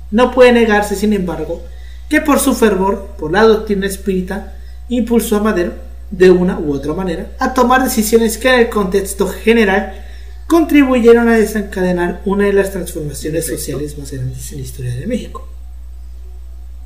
[0.10, 1.62] No puede negarse, sin embargo,
[2.08, 4.54] que por su fervor por la doctrina espírita
[4.88, 5.74] impulsó a Madero,
[6.12, 10.02] de una u otra manera, a tomar decisiones que en el contexto general
[10.48, 15.46] contribuyeron a desencadenar una de las transformaciones sociales más grandes en la historia de México.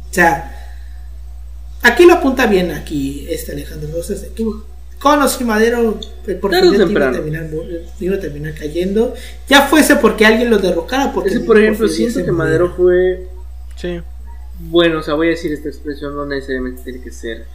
[0.10, 0.80] O sea,
[1.84, 4.44] aquí lo apunta bien aquí este Alejandro Rosas de que
[5.06, 7.12] con los Madero el Tarde o porfiriato iba a, temprano.
[7.14, 7.50] terminar,
[8.00, 9.14] iba a terminar cayendo,
[9.48, 12.34] ya fuese porque alguien lo derrocara, porque Ese, por ejemplo, siento que murió.
[12.34, 13.28] Madero fue
[13.76, 14.02] Sí.
[14.58, 17.46] Bueno, o sea, voy a decir esta expresión, no necesariamente tiene que ser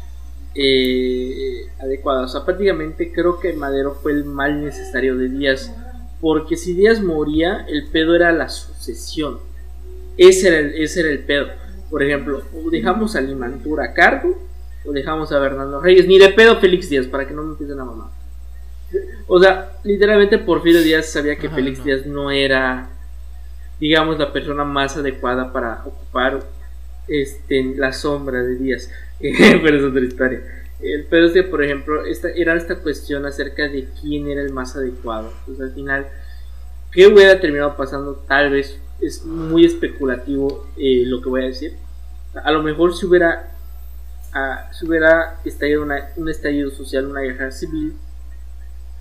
[0.55, 2.23] eh, adecuada.
[2.23, 5.73] O sea, prácticamente creo que Madero fue el mal necesario de Díaz.
[6.21, 9.39] Porque si Díaz moría, el pedo era la sucesión.
[10.17, 11.49] Ese era el, ese era el pedo.
[11.91, 14.39] Por ejemplo, o dejamos a Limantura a cargo,
[14.85, 17.81] o dejamos a Bernardo Reyes, ni de pedo Félix Díaz, para que no me empiecen
[17.81, 18.09] a mamar.
[19.27, 21.85] O sea, literalmente Porfirio Díaz sabía que Ajá, Félix no.
[21.85, 22.89] Díaz no era,
[23.79, 26.41] digamos, la persona más adecuada para ocupar
[27.07, 28.91] este, la sombra de Díaz.
[29.21, 30.43] Pero es otra historia.
[30.83, 34.53] El pedo es que, por ejemplo, esta, era esta cuestión acerca de quién era el
[34.53, 35.33] más adecuado.
[35.41, 36.07] Entonces, al final,
[36.91, 38.15] ¿qué hubiera terminado pasando?
[38.27, 41.75] Tal vez es muy especulativo eh, lo que voy a decir.
[42.35, 43.50] A lo mejor si hubiera
[44.33, 47.95] a, se hubiera estallado un estallido social, una guerra civil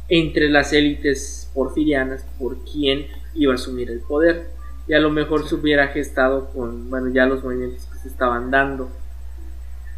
[0.09, 4.49] entre las élites porfirianas por quién iba a asumir el poder.
[4.87, 8.49] Y a lo mejor se hubiera gestado con, bueno, ya los movimientos que se estaban
[8.49, 8.89] dando.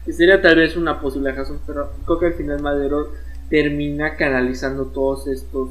[0.09, 3.13] Sería tal vez una posible razón, pero creo que al final Madero
[3.49, 5.69] termina canalizando todos estos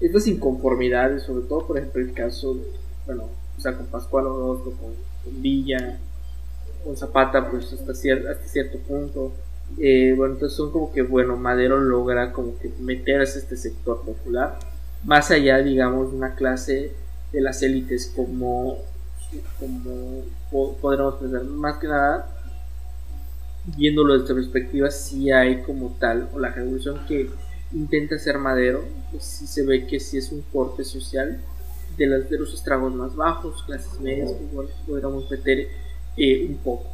[0.00, 2.62] estas inconformidades, sobre todo por ejemplo el caso de,
[3.06, 3.24] bueno,
[3.56, 5.98] o sea, con Pascual Orozco, con Villa,
[6.84, 9.32] con Zapata, pues hasta cierto, hasta cierto punto.
[9.78, 14.58] Eh, bueno, entonces son como que, bueno, Madero logra como que meterse este sector popular,
[15.04, 16.92] más allá, digamos, de una clase
[17.32, 18.78] de las élites como,
[19.60, 22.34] como podríamos pensar, más que nada,
[23.76, 27.28] viéndolo desde perspectiva, si hay como tal, o la revolución que
[27.72, 31.40] intenta hacer Madero, pues sí se ve que sí es un corte social
[31.96, 35.68] de, las, de los estragos más bajos, clases medias, pues igual podríamos meter
[36.18, 36.84] eh, un poco.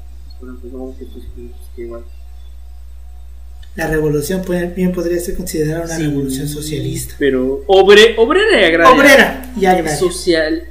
[3.77, 4.43] La revolución
[4.77, 7.15] bien podría ser considerada una revolución socialista.
[7.19, 8.95] Pero obre, obrera y agraria.
[8.95, 9.97] Obrera y agraria.
[9.97, 10.69] Social.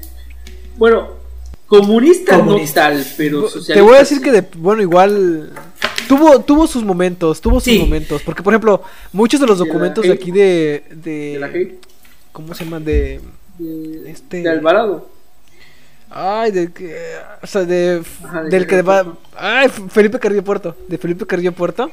[0.78, 1.10] Bueno,
[1.68, 3.74] comunista, no tal, pero socialista.
[3.74, 5.52] Te voy a decir que, de, bueno, igual
[6.08, 8.22] tuvo, tuvo sus momentos, tuvo sus momentos.
[8.22, 8.82] Porque, por ejemplo,
[9.12, 10.84] muchos de los documentos de, aquí de.
[10.92, 11.52] de, la
[12.32, 12.86] ¿Cómo se llaman?
[12.86, 13.20] De.
[14.08, 15.13] este, de Alvarado.
[16.14, 16.96] Ay, de que.
[17.42, 18.04] O sea, de.
[18.50, 19.18] del que va.
[19.36, 20.76] Ay, Felipe Carrillo Puerto.
[20.88, 21.92] De Felipe Carrillo Puerto.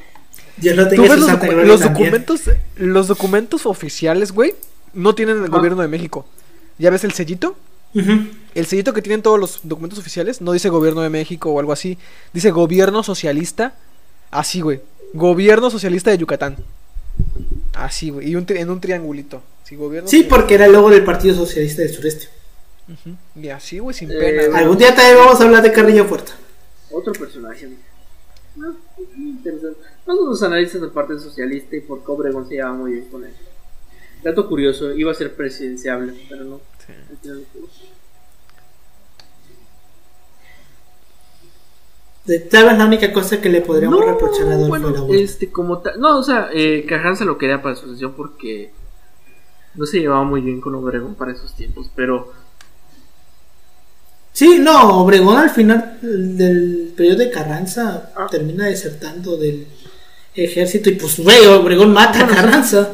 [0.57, 2.41] Yo no tengo ¿Tú ves los, los documentos.
[2.75, 4.53] Los documentos oficiales, güey.
[4.93, 6.25] No tienen el gobierno de México.
[6.77, 7.55] ¿Ya ves el sellito?
[7.93, 11.73] El sellito que tienen todos los documentos oficiales no dice gobierno de México o algo
[11.73, 11.97] así.
[12.33, 13.73] Dice gobierno socialista
[14.31, 14.79] Así, güey.
[15.13, 16.55] Gobierno socialista de Yucatán.
[17.73, 18.29] Así, güey.
[18.29, 19.43] Y en un triangulito.
[19.63, 22.27] Sí, gobierno sí porque era el logo del Partido Socialista del Sureste.
[23.35, 24.57] Y así, güey, sin eh, pena.
[24.57, 26.33] Algún día también vamos a hablar de Carrillo Puerta.
[26.91, 27.69] Otro personaje.
[28.59, 28.73] Ah,
[29.15, 29.79] interesante.
[30.05, 33.33] los analistas del Partido Socialista y por Obregón se llevaba muy bien con él.
[34.23, 36.61] Dato curioso, iba a ser presidenciable, pero no.
[36.85, 36.93] Sí.
[42.51, 46.19] Tal vez la única cosa que le podríamos reprochar a Adolfo bueno, este, como No,
[46.19, 48.71] o sea, eh, Carranza lo quería para su sesión porque
[49.73, 52.31] no se llevaba muy bien con Obregón para esos tiempos, pero.
[54.33, 58.27] Sí, no, Obregón al final del periodo de Carranza ah.
[58.31, 59.67] termina desertando del
[60.33, 62.91] ejército y pues, güey, Obregón mata a Carranza.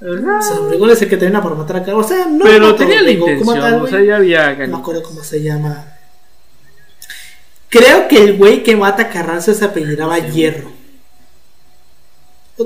[0.00, 2.06] O sea, Obregón es el que termina por matar a Carranza.
[2.06, 2.44] O sea, no.
[2.44, 5.92] Pero tenía la intención, o sea, ya había No me acuerdo cómo se llama
[7.68, 10.70] Creo que el güey que mata a Carranza se apellidaba Hierro.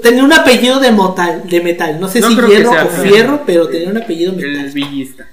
[0.02, 2.00] Tenía un apellido de metal, de metal.
[2.00, 4.66] No sé si hierro o fierro, pero tenía un apellido metal.
[4.66, 5.28] El villista.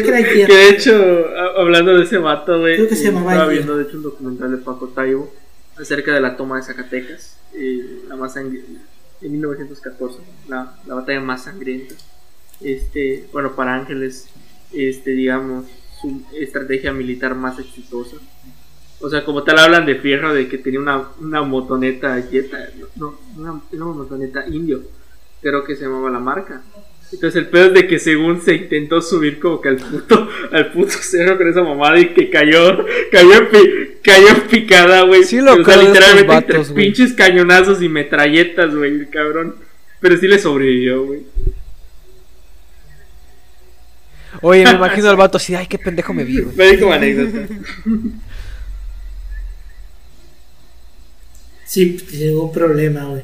[0.00, 0.46] Creo que era.
[0.46, 1.26] Que de hecho,
[1.56, 2.76] hablando de ese vato, güey.
[2.76, 5.32] Creo que se llamaba Estaba viendo, de hecho, un documental de Paco Taibo
[5.78, 7.38] acerca de la toma de Zacatecas.
[7.54, 8.52] Eh, la más en
[9.20, 10.18] 1914.
[10.48, 11.94] La, la batalla más sangrienta.
[12.60, 14.28] Este, bueno, para Ángeles,
[14.72, 15.66] este, digamos,
[16.00, 18.16] su estrategia militar más exitosa
[19.02, 23.18] o sea, como tal hablan de Fierro, de que tenía una, una motoneta Jetta, no,
[23.36, 24.82] una, una motoneta indio,
[25.40, 26.62] creo que se llamaba la marca.
[27.12, 30.72] Entonces el pedo es de que según se intentó subir como que al puto, al
[30.72, 33.48] puto cerro con esa mamada y que cayó, cayó en,
[34.02, 35.22] cayó en picada, güey.
[35.24, 39.56] Sí lo o sea, literalmente entre pinches cañonazos y metralletas, güey, el cabrón.
[40.00, 41.20] Pero sí le sobrevivió, güey.
[44.40, 46.56] Oye, me imagino al vato así, ay, qué pendejo me vi, güey.
[46.56, 47.54] Me di como anécdota.
[51.66, 53.22] Sí, sin ningún problema, güey.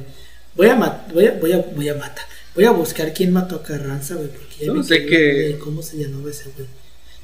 [0.54, 0.74] Voy a,
[1.12, 2.24] voy, a, voy, a, voy a matar.
[2.58, 5.60] Voy a buscar quién mató a Carranza, güey, porque ya no sé qué.
[5.62, 6.66] ¿Cómo se llamaba ese güey?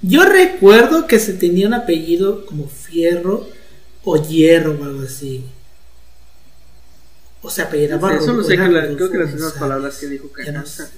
[0.01, 3.45] Yo recuerdo que se tenía un apellido como Fierro
[4.05, 5.45] o Hierro o algo así.
[7.43, 10.89] O sea, apellidaba Eso no sé, creo que las mismas palabras que dijo Carranza.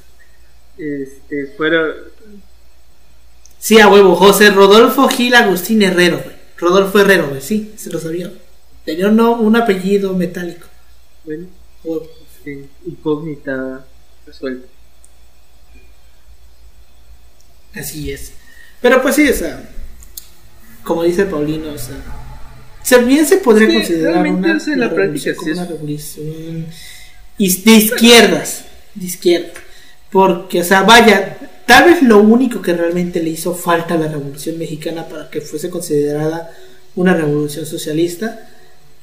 [0.76, 1.94] Este, fuera.
[3.58, 6.36] Sí, a huevo, José Rodolfo Gil Agustín Herrero, güey.
[6.58, 8.30] Rodolfo Herrero, güey, sí, se lo sabía.
[8.84, 10.66] Tenía un, un apellido metálico.
[11.24, 11.46] Bueno,
[11.84, 12.06] o,
[12.84, 13.86] incógnita
[14.26, 14.66] resuelta.
[17.74, 18.32] Así es.
[18.80, 19.68] Pero pues sí, o sea,
[20.82, 26.66] como dice Paulino, o sea, bien se podría considerar una, la revolución como una revolución
[27.38, 28.64] de izquierdas,
[28.94, 29.52] de izquierda.
[30.10, 34.08] Porque, o sea, vaya, tal vez lo único que realmente le hizo falta a la
[34.08, 36.50] revolución mexicana para que fuese considerada
[36.94, 38.48] una revolución socialista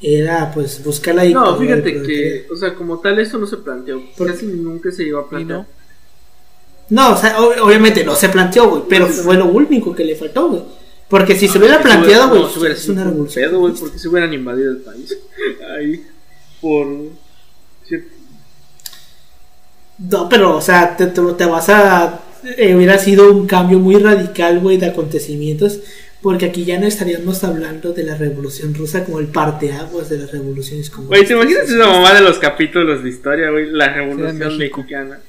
[0.03, 4.01] era pues buscar la No, fíjate que, o sea, como tal eso no se planteó,
[4.17, 5.65] casi nunca se iba a plantear.
[6.89, 7.13] No?
[7.13, 10.61] o sea, obviamente no se planteó, güey, pero fue lo único que le faltó, güey.
[11.09, 13.45] Porque si se hubiera Que planteado, güey, no, se hubiera es una un revolución.
[13.45, 15.17] pedo, güey, porque se hubieran invadido el país.
[15.77, 16.03] Ahí,
[16.61, 16.87] por.
[17.87, 17.97] sí,
[19.99, 22.19] No, pero, o sea, te, te- te vas a.
[22.57, 25.79] eh, hubiera sido un cambio muy radical, güey, de acontecimientos.
[26.23, 30.31] Porque aquí ya no estaríamos hablando de la revolución rusa como el parteaguas de las
[30.31, 31.27] revoluciones Güey, comunistas.
[31.27, 33.69] ¿te imaginas esa mamá de los capítulos de historia, güey?
[33.71, 35.19] La revolución mexicana.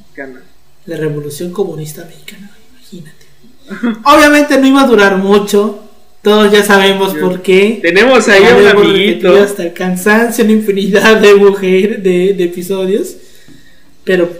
[0.00, 0.42] Mexicana.
[0.86, 3.24] La revolución comunista mexicana, imagínate.
[4.04, 5.80] Obviamente no iba a durar mucho.
[6.22, 7.78] Todos ya sabemos Yo- por qué.
[7.82, 9.34] Tenemos ahí un amiguito.
[9.42, 13.16] hasta el cansancio, una infinidad de mujeres, de, de episodios.
[14.04, 14.30] Pero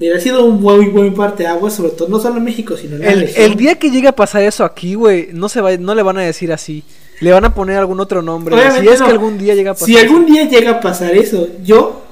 [0.00, 3.08] hubiera sido un muy buen parteaguas, sobre todo no solo en México, sino en la
[3.12, 3.44] El, región.
[3.52, 6.16] el día que llegue a pasar eso aquí, güey, no se va, no le van
[6.18, 6.82] a decir así.
[7.20, 8.54] Le van a poner algún otro nombre.
[8.54, 9.06] Obviamente Si es no.
[9.06, 9.86] que algún día llega a pasar.
[9.86, 10.04] Si eso.
[10.06, 12.02] algún día llega a pasar eso, yo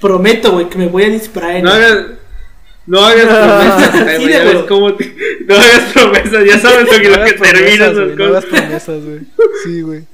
[0.00, 1.98] prometo, güey, que me voy a disparar en No hagas,
[2.86, 4.66] no hagas promesas, Sí, güey, de ya ves huevo.
[4.66, 5.14] cómo te-
[5.46, 9.20] no hagas promesas, ya sabes lo que, No lo que güey, no hagas promesas, güey.
[9.64, 10.04] Sí, güey.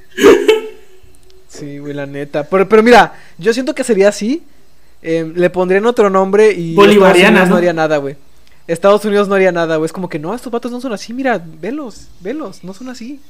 [1.49, 2.45] Sí, güey, la neta.
[2.45, 4.43] Pero, pero mira, yo siento que sería así.
[5.03, 7.55] Eh, le pondrían otro nombre y Bolivariana, Estados Unidos ¿no?
[7.55, 8.17] no haría nada, güey.
[8.69, 9.87] Estados Unidos no haría nada, güey.
[9.87, 11.13] Es como que no, estos vatos no son así.
[11.13, 13.21] Mira, velos, velos, no son así.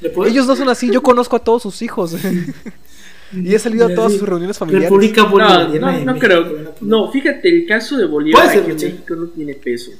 [0.00, 0.90] ¿Le puedo- Ellos no son así.
[0.90, 2.16] Yo conozco a todos sus hijos.
[3.32, 4.88] y he salido a todas sus reuniones familiares.
[4.88, 5.92] República No, Bolivariana.
[5.92, 6.74] no, no México, creo.
[6.80, 8.76] No, fíjate, el caso de Bolívar ser, aquí en.
[8.76, 9.90] México no tiene peso.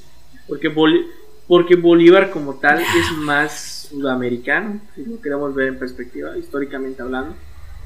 [0.48, 1.04] Porque, Boli-
[1.46, 7.34] porque Bolívar como tal es más sudamericano, si lo queremos ver en perspectiva, históricamente hablando.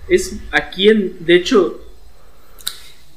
[0.08, 1.80] Es aquí en, de hecho,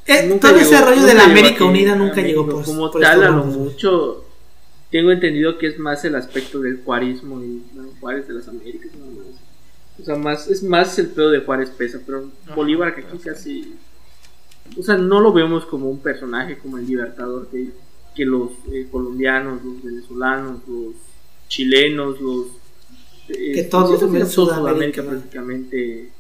[0.08, 3.24] Eh, todo ese rollo de la América aquí Unida nunca llegó por como por tal
[3.24, 4.24] a lo mucho
[4.90, 7.62] tengo entendido que es más el aspecto del juarismo y
[8.00, 8.90] Juárez de las Américas
[10.00, 13.76] o sea más es más el pedo de Juárez pesa pero Bolívar que aquí casi
[14.78, 17.72] o sea no lo vemos como un personaje como el libertador que,
[18.16, 20.94] que los eh, colombianos los venezolanos los
[21.50, 22.48] chilenos los
[23.28, 26.12] eh, Que todos todo Sudamérica, prácticamente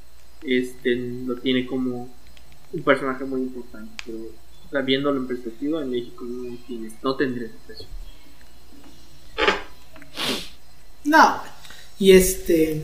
[0.43, 2.16] este lo tiene como
[2.74, 7.15] un personaje muy importante pero o sea, viéndolo en perspectiva en México no tiene no
[7.15, 7.86] tendría ese peso
[11.05, 11.41] No,
[11.99, 12.82] y este.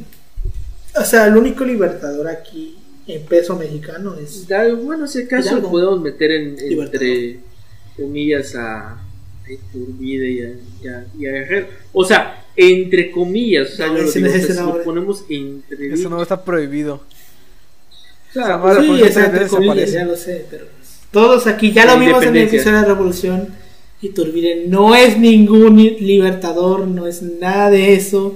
[0.96, 2.78] O sea, el único libertador aquí
[3.08, 4.48] en peso mexicano es.
[4.48, 5.62] Da- bueno ese caso Hidalgo.
[5.68, 7.40] lo podemos meter en, entre
[7.98, 10.50] comillas a, a Iturbide y a,
[10.82, 14.20] y a- y a Herrera o sea entre comillas o sea, No, yo lo ese
[14.20, 14.84] digo, no es o sea, ese si lo nombre.
[14.84, 17.02] ponemos entre Eso no está prohibido.
[18.36, 19.56] O sea, esa o madre- sea, Sí, porque es entre desaparece.
[19.68, 20.66] comillas, ya lo sé, pero.
[21.12, 23.48] Todos aquí, ya La lo vimos en el episodio de la Revolución.
[24.02, 28.36] Iturbide no es ningún libertador, no es nada de eso.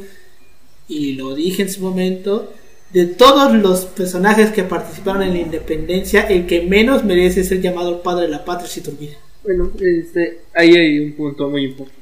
[0.87, 2.53] Y lo dije en su momento.
[2.93, 7.89] De todos los personajes que participaron en la independencia, el que menos merece ser llamado
[7.95, 9.17] el padre de la patria es Iturbide.
[9.43, 11.97] Bueno, este, ahí hay un punto muy importante.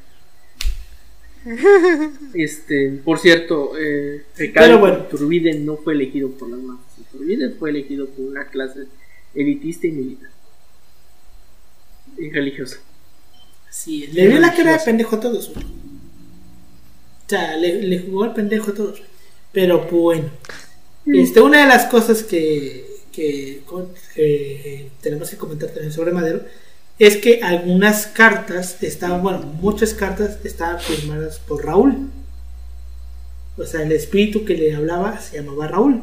[2.33, 4.23] Este, por cierto, eh,
[4.53, 5.05] Pero bueno.
[5.07, 6.59] Iturbide no fue elegido por las
[7.15, 7.27] masas.
[7.27, 8.87] Iturbide fue elegido por una clase
[9.33, 10.29] elitista y militar.
[12.17, 12.77] Y religiosa.
[13.69, 15.51] Sí, le vio la cara de pendejo a todos.
[15.53, 15.65] güey.
[15.65, 19.01] O sea, le, le jugó al pendejo a todos.
[19.51, 20.29] Pero bueno.
[21.07, 23.61] Este, una de las cosas que, que,
[24.15, 26.43] que, eh, tenemos que comentar también sobre Madero
[26.97, 32.09] es que algunas cartas estaban, bueno, muchas cartas estaban firmadas por Raúl.
[33.57, 36.01] O sea, el espíritu que le hablaba se llamaba Raúl.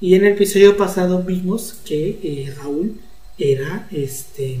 [0.00, 3.00] Y en el episodio pasado vimos que eh, Raúl
[3.38, 4.58] era este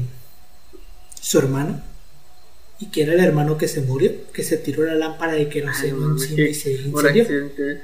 [1.20, 1.82] su hermano
[2.80, 5.62] y que era el hermano que se murió, que se tiró la lámpara de Ay,
[5.64, 5.70] no,
[6.12, 7.22] encima qué- y se por incendió.
[7.22, 7.82] accidente.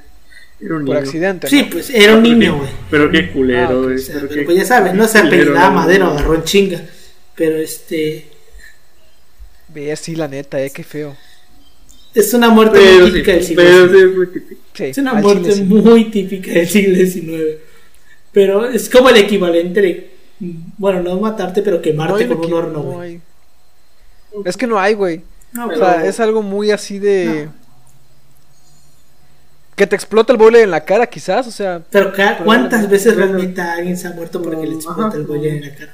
[0.59, 0.97] Era un Por niño.
[0.97, 1.47] accidente.
[1.49, 2.69] Sí, pues era un niño, güey.
[2.89, 5.05] Pero qué culero, Ah, ok, güey, O sea, pero pero qué- pues ya sabes, no
[5.07, 5.69] se culero, apellidaba.
[5.71, 6.81] Madero, agarró en chinga.
[7.35, 8.27] Pero este
[9.67, 11.17] Ve así, la neta, eh, qué feo.
[12.15, 13.99] Es una muerte Pero muy sí, típica del siglo pero XIX.
[13.99, 14.61] sí, muy típico.
[14.73, 17.43] Sí, Es una muerte chile muy típica del siglo XIX.
[18.31, 20.11] Pero es como el equivalente de,
[20.77, 23.09] bueno, no matarte, pero No quemarte hay con un horno, no güey.
[23.11, 23.21] hay.
[24.45, 25.21] Es que no hay, güey.
[25.53, 27.47] No, O pero- sea, es algo muy así de.
[29.75, 31.81] Que te explota el boiler en la cara, quizás, o sea.
[31.89, 32.13] pero
[32.45, 35.17] ¿cuántas veces realmente alguien se ha muerto porque le explota Ajá.
[35.17, 35.93] el boiler en la cara?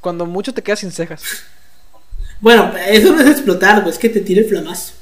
[0.00, 1.22] Cuando mucho te quedas sin cejas.
[2.40, 4.92] Bueno, eso no es explotar, güey, es que te tire el flamazo.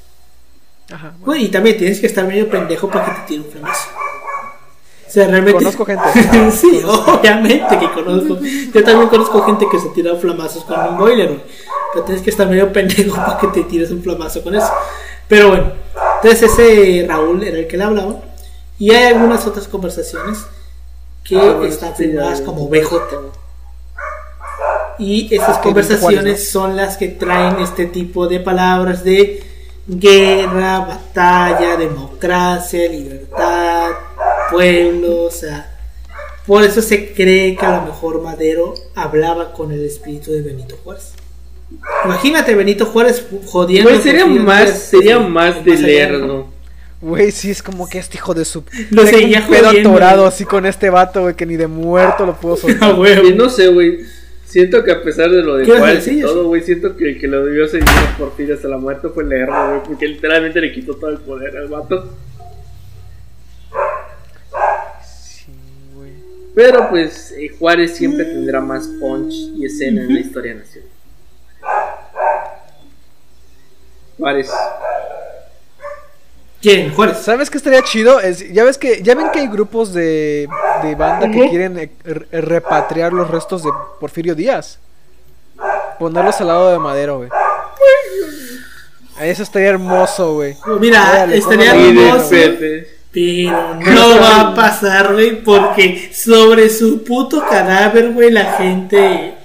[0.91, 1.09] Ajá.
[1.11, 1.25] bueno.
[1.25, 3.89] Güey, y también tienes que estar medio pendejo para que te tire un flamazo.
[5.07, 5.59] O sea, realmente.
[5.59, 6.03] Conozco gente.
[6.51, 8.39] sí, obviamente que conozco.
[8.73, 11.39] Yo también conozco gente que se tira flamazos con un boiler.
[11.93, 14.71] Pero tienes que estar medio pendejo para que te tires un flamazo con eso.
[15.27, 15.71] Pero bueno,
[16.21, 18.15] entonces ese Raúl era el que le hablaba.
[18.79, 20.39] Y hay algunas otras conversaciones
[21.23, 22.67] que Ah, bueno, están sí, firmadas ya, como.
[22.67, 22.99] BJ.
[24.99, 29.43] Y esas Ah, dice conversaciones son las que traen este tipo de palabras de
[29.87, 33.91] guerra, batalla, democracia, libertad,
[34.51, 35.69] pueblo, o sea,
[36.45, 40.77] por eso se cree que a lo mejor Madero hablaba con el espíritu de Benito
[40.83, 41.13] Juárez.
[42.05, 43.89] Imagínate Benito Juárez jodiendo.
[43.89, 46.47] Güey, sería más, sería sí, más de leerlo.
[47.01, 48.63] Güey, sí, es como que este hijo de su.
[48.91, 52.25] Lo seguía un pedo jodiendo, atorado así con este vato, güey, que ni de muerto
[52.25, 52.95] lo puedo Ah, soltar.
[52.95, 53.29] güey.
[53.29, 53.99] Y no sé, güey.
[54.53, 56.95] Siento que a pesar de lo de ¿Qué ibas a Juárez y todo, güey, siento
[56.95, 60.07] que el que lo debió seguir a Porfirio hasta la muerte fue leerlo, güey, porque
[60.07, 62.15] literalmente le quitó todo el poder al vato.
[65.03, 65.51] Sí,
[65.95, 66.11] güey.
[66.53, 70.89] Pero pues eh, Juárez siempre tendrá más punch y escena en la historia nacional.
[74.19, 74.51] Juárez.
[76.63, 76.93] ¿Quién?
[76.93, 77.17] Juárez.
[77.17, 78.19] ¿Sabes qué estaría chido?
[78.21, 80.47] Es, ya ves que ya ven que hay grupos de,
[80.81, 84.79] de banda que quieren eh, re- repatriar los restos de Porfirio Díaz.
[85.99, 87.29] Ponerlos al lado de Madero, güey.
[89.21, 90.55] Eso estaría hermoso, güey.
[90.79, 92.29] Mira, Órale, estaría hermoso.
[93.11, 99.35] Pero no va a pasar, güey, porque sobre su puto cadáver, güey, la gente.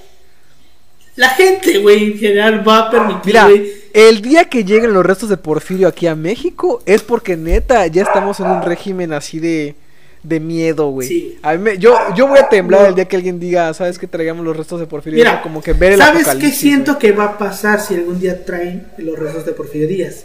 [1.17, 3.73] La gente, güey, en general va a permitir, Mira, güey.
[3.99, 8.03] El día que lleguen los restos de Porfirio aquí a México es porque neta ya
[8.03, 9.75] estamos en un régimen así de,
[10.23, 11.09] de miedo, güey.
[11.09, 11.39] Sí.
[11.43, 14.07] A mí me- yo, yo voy a temblar el día que alguien diga, ¿sabes que
[14.07, 15.19] traigamos los restos de Porfirio?
[15.19, 15.43] Mira, Díaz?
[15.43, 18.87] como que ver el ¿Sabes qué siento que va a pasar si algún día traen
[18.99, 20.25] los restos de Porfirio Díaz?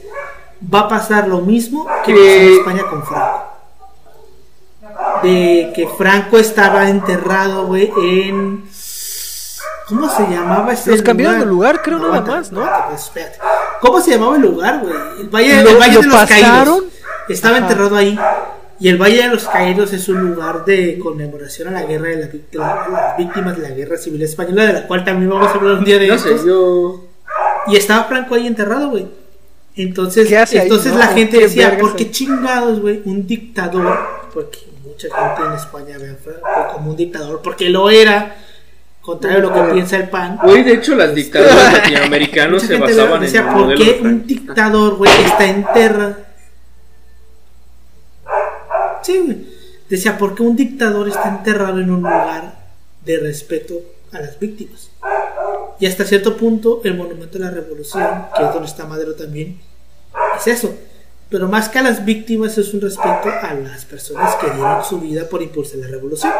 [0.74, 3.50] Va a pasar lo mismo Que- pasó en España con Franco.
[5.24, 8.64] De que Franco estaba enterrado, güey, en.
[9.88, 12.68] ¿Cómo se llamaba ese Los cambiaron de lugar, creo, nada más, ¿no?
[12.90, 13.38] pues, espérate.
[13.82, 14.94] ¿Cómo se llamaba el lugar, güey?
[15.22, 16.76] El Valle, ¿Lo- el Valle lo de los pasaron?
[16.80, 16.94] Caídos.
[17.30, 17.66] Estaba Ajá.
[17.68, 18.18] enterrado ahí.
[18.80, 22.16] Y el Valle de los Caídos es un lugar de conmemoración a la guerra de,
[22.54, 25.76] la las víctimas de la guerra civil española, de la cual también vamos a hablar
[25.76, 27.04] un día de No sé, yo.
[27.68, 29.08] Y estaba Franco ahí enterrado, güey.
[29.76, 31.00] Entonces, ¿Qué hace ahí, entonces no?
[31.00, 32.12] la gente ¿Qué decía, ¿por qué ahí?
[32.12, 33.02] chingados, güey?
[33.06, 33.98] Un dictador,
[34.34, 38.36] porque mucha gente en España ve a Franco como un dictador, porque lo era,
[39.04, 40.40] contrario a lo que piensa el PAN.
[40.42, 45.12] Güey, de hecho, las dictaduras latinoamericanas se basaban en ¿por qué de un dictador, güey,
[45.26, 46.16] está enterrado?
[49.04, 49.54] Sí, güey.
[49.90, 52.56] Decía, ¿por qué un dictador está enterrado en un lugar
[53.06, 53.76] de respeto
[54.14, 54.90] a las víctimas?
[55.80, 59.60] Y hasta cierto punto, el Monumento a la Revolución, que es donde está Madero también,
[60.38, 60.74] es eso.
[61.30, 65.00] Pero más que a las víctimas, es un respeto a las personas que dieron su
[65.00, 66.32] vida por impulsar la revolución.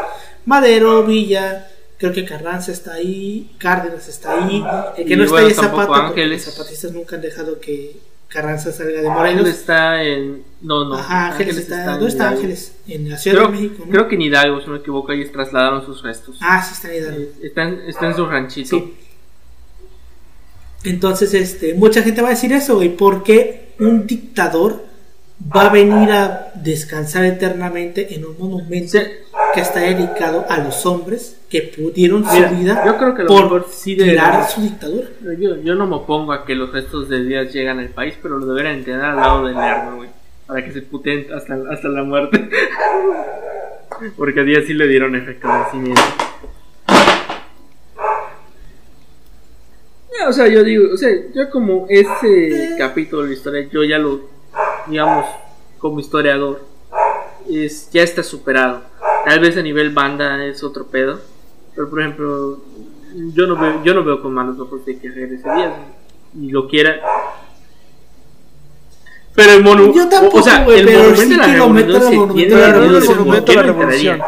[0.46, 1.68] Madero, Villa,
[1.98, 4.64] creo que Carranza está ahí, Cárdenas está ahí,
[4.96, 6.44] el que Y no está ahí Zapata, Ángeles.
[6.46, 7.96] los zapatistas nunca han dejado que
[8.28, 9.48] Carranza salga de Él Morelos.
[9.48, 10.42] está en.
[10.60, 10.96] No, no.
[10.96, 12.28] Ajá, Ángeles, está, en ¿dónde está.
[12.30, 12.72] Ángeles?
[12.88, 13.90] En la Ciudad Creo, de México, ¿no?
[13.92, 16.36] creo que en Hidalgo, si no me equivoco, ahí trasladaron sus restos.
[16.40, 17.20] Ah, sí, está en Hidalgo.
[17.20, 18.76] Eh, Está en, está en su ranchito.
[18.78, 18.94] Sí.
[20.84, 24.84] Entonces, este, mucha gente va a decir eso, güey, porque un dictador
[25.54, 28.98] va a venir a descansar eternamente en un monumento.
[29.54, 33.42] Que está dedicado a los hombres que pudieron Mira, su vida yo creo que por
[33.44, 35.06] mejor sí tirar su dictadura.
[35.38, 38.38] Yo, yo no me opongo a que los restos de Díaz llegan al país, pero
[38.38, 40.08] lo deberían tener al lado del Lerma, güey.
[40.46, 42.48] Para que se puteen hasta, hasta la muerte.
[44.16, 46.02] Porque a Díaz sí le dieron el reconocimiento.
[50.18, 53.84] Ya, o sea, yo digo, o sea, yo como ese capítulo de la historia, yo
[53.84, 54.28] ya lo,
[54.86, 55.26] digamos,
[55.78, 56.73] como historiador,
[57.62, 58.82] es, ya está superado.
[59.24, 61.20] Tal vez a nivel banda es otro pedo,
[61.74, 62.58] pero por ejemplo,
[63.32, 65.72] yo no veo, yo no veo con malos ojos de que regrese Díaz
[66.40, 67.00] y lo quiera.
[69.34, 72.02] Pero el monumento, Yo tampoco, o sea, güey, el pero monumento sí a la revolución
[72.02, 74.18] se monumento tiene a la de revolución.
[74.18, 74.26] la.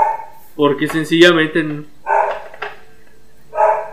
[0.56, 1.84] Porque sencillamente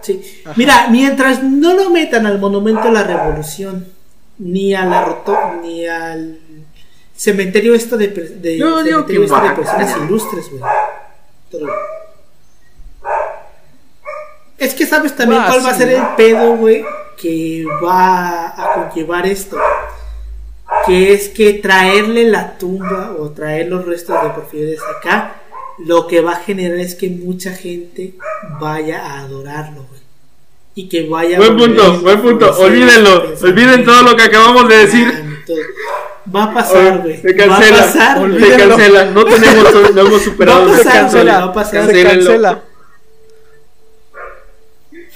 [0.01, 0.21] Sí.
[0.57, 3.87] Mira, mientras no lo metan al monumento a la revolución,
[4.37, 6.39] ni a la roto, ni al
[7.23, 10.61] cementerio esto de, per- de, Yo digo cementerio que esto de personas ilustres, güey.
[14.57, 16.85] Es que sabes también Ah, cuál va a ser el pedo, güey,
[17.21, 19.57] que va a conllevar esto.
[20.85, 25.35] Que es que traerle la tumba o traer los restos de Porfirio acá,
[25.79, 28.15] lo que va a generar es que mucha gente
[28.59, 30.01] vaya a adorarlo, güey.
[30.75, 32.51] Y que vaya a Buen punto, buen punto.
[32.57, 33.33] Olvídenlo.
[33.41, 35.23] Olviden todo lo que acabamos de decir.
[36.35, 37.21] Va a pasar, güey.
[37.21, 37.77] Se Va a cancela.
[37.77, 38.39] pasar, güey.
[38.43, 39.05] Se cancela.
[39.11, 40.65] No tenemos, no hemos superado.
[40.67, 41.33] Va a Se pasar, cancela.
[41.33, 41.85] güey, va a pasar.
[41.91, 42.63] Se cancela.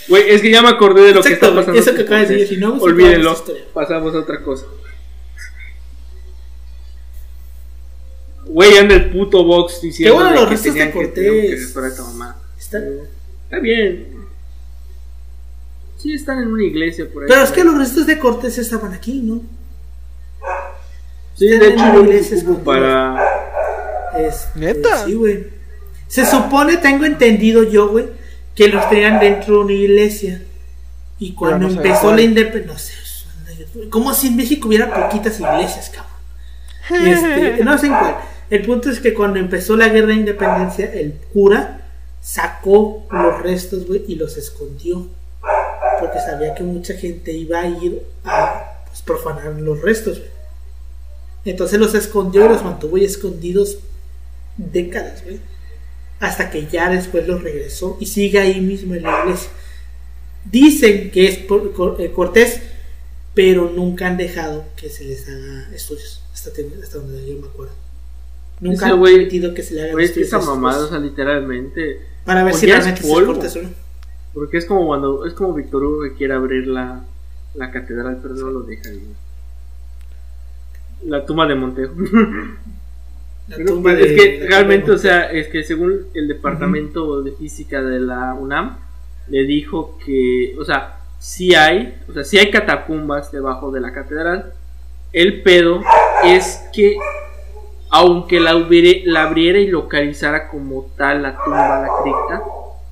[0.08, 1.80] Güey, es que ya me acordé de lo que está pasando.
[1.80, 3.36] eso que acabas de decir, si no Olvídenlo.
[3.74, 4.66] Pasamos a otra cosa.
[8.46, 11.74] Güey, anda el puto box diciendo bueno, de los que restos de Cortés.
[11.74, 12.38] que esta mamá.
[12.58, 12.78] Está-
[13.44, 14.08] Está bien.
[15.98, 17.30] Sí, están en una iglesia por ahí.
[17.30, 19.42] Pero es que los restos de Cortés estaban aquí, ¿no?
[21.38, 23.24] Sí, de hecho, una yo iglesia ocupo para.
[24.18, 25.06] Este, ¿Neta?
[25.06, 25.48] Sí, güey.
[26.08, 28.08] Se supone, tengo entendido yo, güey,
[28.56, 30.42] que los tenían dentro de una iglesia.
[31.20, 35.92] Y cuando no empezó la independencia, no sé, como si en México hubiera poquitas iglesias,
[35.94, 36.08] cabrón.
[37.08, 38.16] Este, no sé en cuál.
[38.50, 41.82] El punto es que cuando empezó la guerra de independencia, el cura
[42.22, 45.08] sacó los restos, güey, y los escondió.
[46.00, 50.37] Porque sabía que mucha gente iba a ir a pues, profanar los restos, güey.
[51.50, 53.78] Entonces los escondió y los mantuvo ahí escondidos
[54.58, 55.40] décadas, güey.
[56.20, 59.50] Hasta que ya después los regresó y sigue ahí mismo en la iglesia.
[60.46, 62.62] Dicen que es por Cor- eh, Cortés,
[63.34, 66.22] pero nunca han dejado que se les haga estudios.
[66.34, 66.52] Hasta,
[67.00, 67.74] donde yo me acuerdo.
[68.60, 70.28] Nunca Ese han güey- permitido que se le hagan es que estudios.
[70.44, 72.02] esa mamada, o sea, literalmente.
[72.26, 73.08] Para ver pues si realmente es.
[73.26, 73.70] Cortés o no.
[74.34, 75.26] Porque es como cuando.
[75.26, 77.04] Es como Víctor Hugo que quiere abrir la,
[77.56, 78.90] la catedral, pero no lo deja.
[78.90, 79.27] güey.
[81.06, 81.94] La tumba de Montejo.
[83.48, 87.22] La Pero, tumba pues, de- es que realmente, o sea, es que según el departamento
[87.22, 88.78] de física de la UNAM,
[89.30, 93.94] le dijo que, o sea, sí hay, o sea, sí hay catacumbas debajo de la
[93.94, 94.54] catedral.
[95.14, 95.82] El pedo
[96.26, 96.98] es que,
[97.90, 102.44] aunque la, hubiere- la abriera y localizara como tal la tumba, la cripta,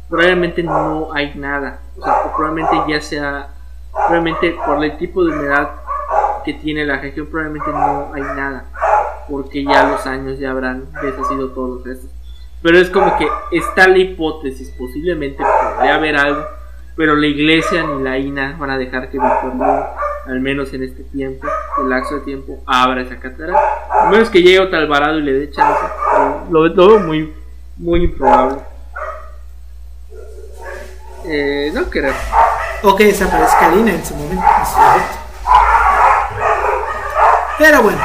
[0.10, 1.82] probablemente no hay nada.
[1.98, 3.50] O sea, probablemente ya sea,
[3.92, 5.70] probablemente por el tipo de humedad
[6.46, 8.66] que tiene la región, probablemente no hay nada
[9.30, 12.10] porque ya los años ya habrán deshacido todos los restos.
[12.62, 16.46] Pero es como que está la hipótesis, posiblemente podría haber algo,
[16.96, 19.54] pero la iglesia ni la INA van a dejar que Víctor
[20.28, 21.48] al menos en este tiempo,
[21.80, 23.56] el lapso de tiempo, abra esa catedral.
[23.92, 25.80] A menos que llegue otro Alvarado y le dé chance.
[26.12, 27.34] pero Lo, lo veo muy,
[27.78, 28.58] muy improbable.
[31.26, 32.14] Eh, no creo.
[32.82, 34.44] O que desaparezca Lina en su momento.
[34.60, 35.25] en su momento.
[37.58, 38.00] Pero bueno,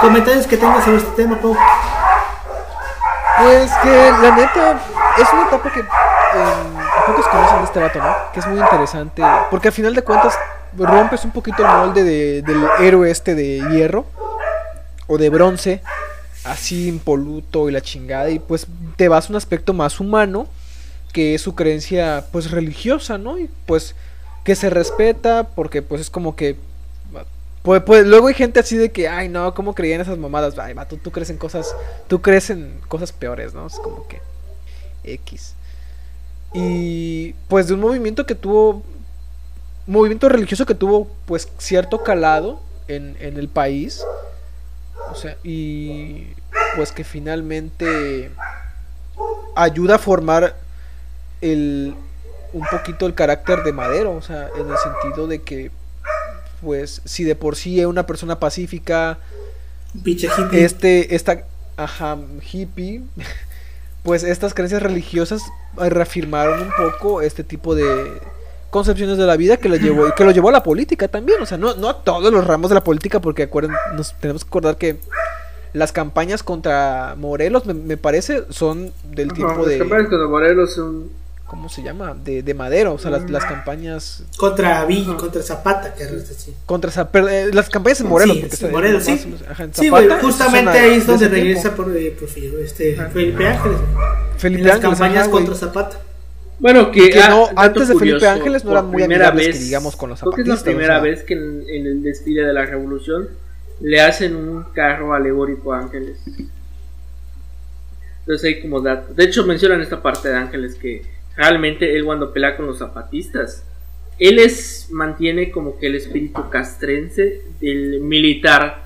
[0.00, 1.56] comentarios que tengas sobre este tema, Pau.
[3.38, 4.80] Pues que la neta
[5.18, 5.84] es una etapa que eh,
[7.06, 8.14] pocos conocen de este vato, ¿no?
[8.32, 9.22] Que es muy interesante.
[9.50, 10.38] Porque al final de cuentas
[10.76, 14.06] rompes un poquito el molde de- del héroe este de hierro
[15.06, 15.82] o de bronce,
[16.44, 18.30] así impoluto y la chingada.
[18.30, 18.66] Y pues
[18.96, 20.48] te vas a un aspecto más humano,
[21.12, 23.38] que es su creencia pues religiosa, ¿no?
[23.38, 23.94] Y pues
[24.44, 26.56] que se respeta porque pues es como que...
[27.66, 30.56] Pues, pues luego hay gente así de que, ay no, ¿cómo creían esas mamadas?
[30.56, 31.74] Ay, vato, tú crees en cosas,
[32.06, 33.66] tú crees en cosas peores, ¿no?
[33.66, 34.20] Es como que
[35.02, 35.56] X.
[36.54, 38.84] Y pues de un movimiento que tuvo,
[39.88, 44.04] movimiento religioso que tuvo pues cierto calado en, en el país.
[45.10, 46.34] O sea, y
[46.76, 48.30] pues que finalmente
[49.56, 50.54] ayuda a formar
[51.40, 51.96] el,
[52.52, 55.72] un poquito el carácter de Madero, o sea, en el sentido de que
[56.66, 59.20] pues si de por sí es una persona pacífica,
[59.94, 60.64] Un pinche hippie.
[60.64, 61.44] este, esta,
[61.76, 62.18] ajá,
[62.52, 63.02] hippie,
[64.02, 65.42] pues estas creencias religiosas
[65.80, 68.20] eh, reafirmaron un poco este tipo de
[68.70, 71.46] concepciones de la vida que lo llevó, que lo llevó a la política también, o
[71.46, 74.48] sea, no, no a todos los ramos de la política, porque acuerden, nos tenemos que
[74.48, 74.98] acordar que
[75.72, 80.74] las campañas contra Morelos, me, me parece, son del tiempo Los de, campañas contra Morelos
[80.74, 81.10] son.
[81.46, 82.14] ¿Cómo se llama?
[82.14, 86.54] De, de Madero, o sea, las, las campañas Contra Villa, contra Zapata, que es así.
[86.66, 89.34] contra Za- per- eh, las campañas en Morelos, Sí, porque sí, está- Morelos, más sí.
[89.48, 91.48] ajá, en Sí, Zapata, justamente ahí es de donde ese tiempo.
[91.60, 93.78] regresa por, eh, Porfirio, este, Felipe Ángeles.
[94.36, 96.00] Felipe las Ángeles, campañas ajá, contra Zapata.
[96.58, 99.46] Bueno, que, que ah, no, antes de Felipe curioso, Ángeles no eran muy primera amigables,
[99.46, 101.02] que vez- digamos, con los Creo que es la zapatistas, o primera sea.
[101.02, 103.28] vez que en, en el desfile de la revolución
[103.80, 106.16] le hacen un carro alegórico a Ángeles.
[108.20, 109.14] Entonces hay como dato.
[109.14, 111.02] De hecho mencionan esta parte de Ángeles que
[111.36, 113.62] realmente él cuando pelea con los zapatistas,
[114.18, 118.84] él es mantiene como que el espíritu castrense del militar.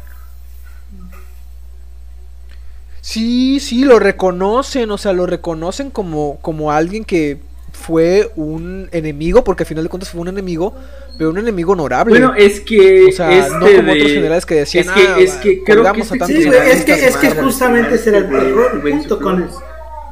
[3.00, 7.38] Sí, sí, lo reconocen, o sea, lo reconocen como, como alguien que
[7.72, 10.74] fue un enemigo, porque al final de cuentas fue un enemigo,
[11.16, 12.10] pero un enemigo honorable.
[12.18, 15.00] Bueno, es que o sea, este no como de- otros generales que decían, es que,
[15.08, 17.44] "Ah, es que creo que este Sí, güey, es que, es que árboles".
[17.44, 19.48] justamente ese era el, el, de el Benzo punto con...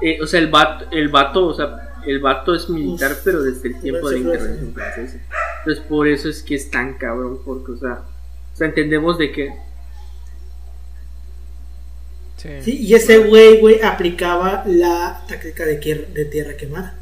[0.00, 3.42] Eh, o sea, el vato, el vato, o sea, el vato es militar, Uf, pero
[3.42, 5.18] desde el tiempo de la intervención francesa.
[5.58, 8.02] Entonces, por eso es que es tan cabrón, porque, o sea,
[8.54, 9.68] o sea entendemos de que
[12.38, 12.48] Sí.
[12.62, 15.76] Sí, y ese güey, güey, aplicaba la táctica de,
[16.30, 16.96] tierra quemada.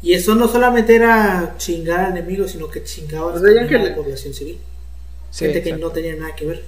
[0.00, 3.78] Y eso no solamente era chingar al enemigo, sino que chingaba O sea, que a
[3.78, 4.58] la población civil.
[5.30, 5.86] Sí, gente que exacto.
[5.86, 6.64] no tenía nada que ver.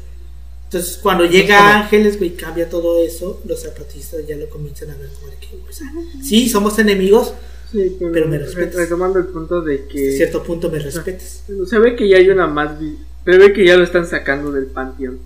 [0.74, 5.08] Entonces, cuando llega Ángeles, güey, cambia todo eso, los zapatistas ya lo comienzan a ver
[5.10, 5.92] como de que, pues, ah,
[6.22, 7.34] sí, somos enemigos,
[7.70, 8.76] Sí, Pero me respetas.
[8.76, 11.42] Retomando el punto de a que cierto punto me respetes.
[11.68, 14.52] se ve que ya hay una más vi- se ve que ya lo están sacando
[14.52, 15.18] del panteón.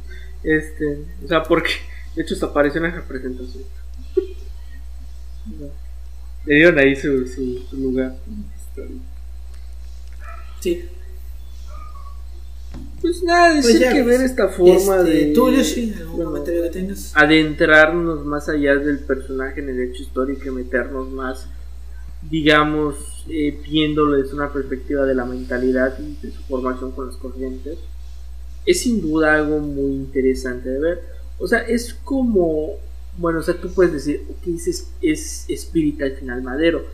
[0.42, 1.72] Este, o sea, porque
[2.16, 3.64] de hecho hasta apareció en la representación.
[6.46, 8.16] Le dieron ahí su, su, su lugar.
[10.60, 10.88] Sí.
[13.00, 14.06] Pues nada, Pues decir ya que ves.
[14.18, 17.12] ver esta forma Este, de ¿Tú, Yoshi, algún bueno, comentario que tengas?
[17.16, 21.46] adentrarnos más allá del personaje en el hecho histórico y meternos más,
[22.30, 22.96] digamos,
[23.28, 27.78] eh, viéndolo desde una perspectiva de la mentalidad y de su formación con las corrientes,
[28.66, 31.02] es sin duda algo muy interesante de ver.
[31.38, 32.74] O sea, es como,
[33.16, 36.84] bueno, o sea, tú puedes decir, ok, es, es espírita al final madero.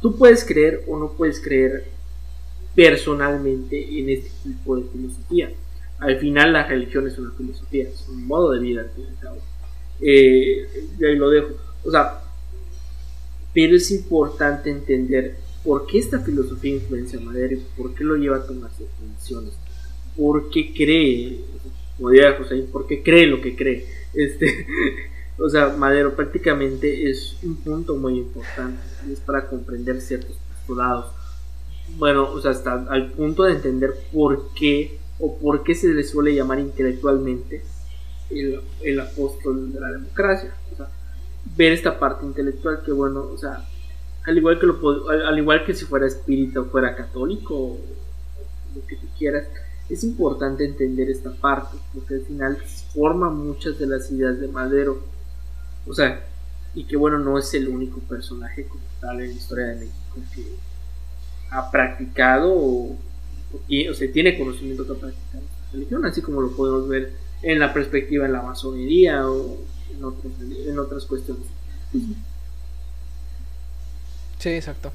[0.00, 1.84] Tú puedes creer o no puedes creer
[2.74, 5.50] personalmente en este tipo de filosofía.
[5.98, 8.86] Al final la religión es una filosofía, es un modo de vida.
[10.00, 10.66] Eh,
[11.06, 11.50] ahí lo dejo.
[11.84, 12.20] O sea,
[13.52, 18.16] pero es importante entender por qué esta filosofía influencia a Madero y por qué lo
[18.16, 19.54] lleva a tomar sus decisiones.
[20.16, 21.40] ¿Por qué cree,
[21.96, 23.86] como diría José, por qué cree lo que cree?
[24.12, 24.66] Este,
[25.38, 31.06] o sea, Madero prácticamente es un punto muy importante, es para comprender ciertos postulados.
[31.96, 36.02] Bueno, o sea, hasta al punto de entender por qué o por qué se le
[36.02, 37.62] suele llamar intelectualmente
[38.30, 40.54] el, el apóstol de la democracia.
[40.72, 40.88] O sea,
[41.56, 43.64] ver esta parte intelectual que bueno, o sea,
[44.24, 47.78] al igual que lo al, al igual que si fuera espírita o fuera católico o
[48.74, 49.46] lo que tú quieras,
[49.88, 52.56] es importante entender esta parte, porque al final
[52.94, 54.98] forma muchas de las ideas de Madero.
[55.86, 56.24] O sea,
[56.74, 60.18] y que bueno, no es el único personaje como tal en la historia de México
[60.34, 60.56] que
[61.54, 62.96] ha practicado o,
[63.52, 67.12] o o sea, tiene conocimiento que ha practicado esta religión, así como lo podemos ver
[67.42, 69.56] en la perspectiva en la masonería o
[69.96, 70.32] en, otros,
[70.66, 71.44] en otras cuestiones.
[74.38, 74.92] Sí, exacto.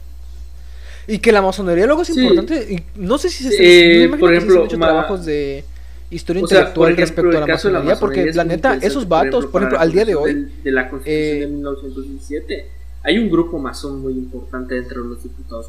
[1.08, 2.20] Y que la masonería luego es Sí.
[2.20, 2.68] importante.
[2.74, 5.26] Y no sé si se, Eh, por que sí se han ejemplo, hecho ma- trabajos
[5.26, 5.64] de
[6.12, 8.44] historia O sea, intelectual por ejemplo, respecto a la de la masonería, porque masonería la
[8.56, 11.40] neta, esos vatos, por ejemplo, la al día de hoy, del- de la Constitución eh,
[11.40, 12.70] de 1917,
[13.04, 15.68] hay un grupo masón muy importante dentro de los diputados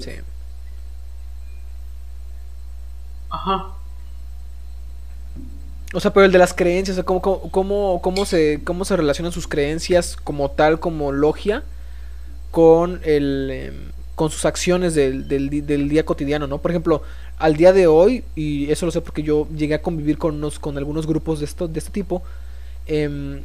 [0.00, 0.10] sí.
[3.30, 3.74] Ajá.
[5.94, 8.84] O sea, pero el de las creencias, o sea, cómo, cómo, cómo, cómo se, cómo
[8.84, 11.62] se relacionan sus creencias como tal, como logia,
[12.50, 16.58] con el em, con sus acciones del, del, día cotidiano, ¿no?
[16.58, 17.02] Por ejemplo,
[17.38, 20.58] al día de hoy, y eso lo sé porque yo llegué a convivir con unos,
[20.58, 22.24] con algunos grupos de esto, de este tipo,
[22.88, 23.42] em,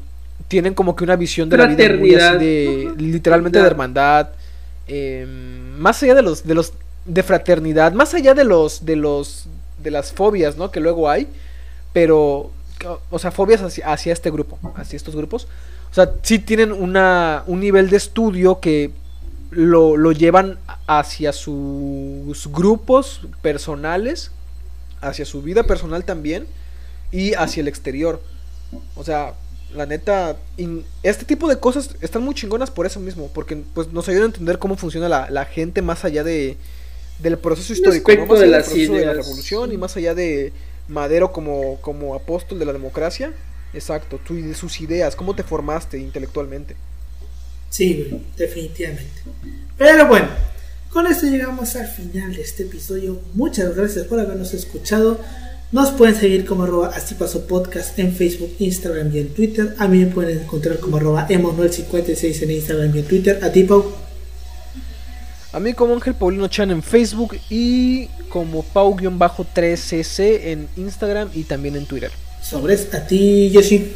[0.48, 4.30] tienen como que una visión de la vida muy así de literalmente de hermandad,
[4.88, 6.74] em, más allá de los, de los
[7.06, 9.48] de fraternidad, más allá de los, de los,
[9.82, 10.72] de las fobias, ¿no?
[10.72, 11.28] Que luego hay,
[11.92, 12.52] pero,
[13.10, 15.48] o sea, fobias hacia, hacia este grupo, hacia estos grupos.
[15.92, 18.92] O sea, sí tienen una, un nivel de estudio que
[19.52, 20.58] lo, lo llevan
[20.88, 24.32] hacia sus grupos personales,
[25.02, 26.48] hacia su vida personal también
[27.12, 28.22] y hacia el exterior.
[28.96, 29.34] O sea,
[29.76, 33.90] la neta, in- este tipo de cosas están muy chingonas por eso mismo, porque pues
[33.94, 36.58] nos ayudan a entender cómo funciona la, la gente más allá de
[37.20, 40.14] del proceso histórico, más de allá del las proceso de la revolución y más allá
[40.16, 40.52] de
[40.88, 43.32] Madero como, como apóstol de la democracia.
[43.74, 46.76] Exacto, tú y de sus ideas, cómo te formaste intelectualmente.
[47.70, 49.22] Sí, definitivamente.
[49.78, 50.28] Pero bueno,
[50.92, 53.20] con esto llegamos al final de este episodio.
[53.34, 55.20] Muchas gracias por habernos escuchado.
[55.74, 59.74] Nos pueden seguir como arroba así pasó podcast en Facebook, Instagram y en Twitter.
[59.80, 63.44] A mí me pueden encontrar como arroba emanuel56 en Instagram y en Twitter.
[63.44, 63.84] A ti, Pau.
[65.52, 71.76] A mí como Ángel Paulino Chan en Facebook y como Pau-3cc en Instagram y también
[71.76, 72.12] en Twitter.
[72.44, 73.94] Sobres, a ti, Yoshi.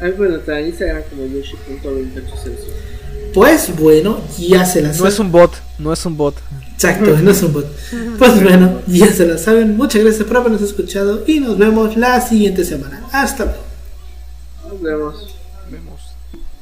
[0.00, 5.32] Ay, bueno, está en Instagram como yoshi.28 Pues bueno, ya se la No es un
[5.32, 6.36] bot, no es un bot.
[6.82, 7.66] Exacto, no es un bot.
[8.18, 9.76] Pues bueno, ya se la saben.
[9.76, 13.06] Muchas gracias por habernos escuchado y nos vemos la siguiente semana.
[13.12, 13.60] Hasta luego.
[14.66, 15.39] Nos vemos.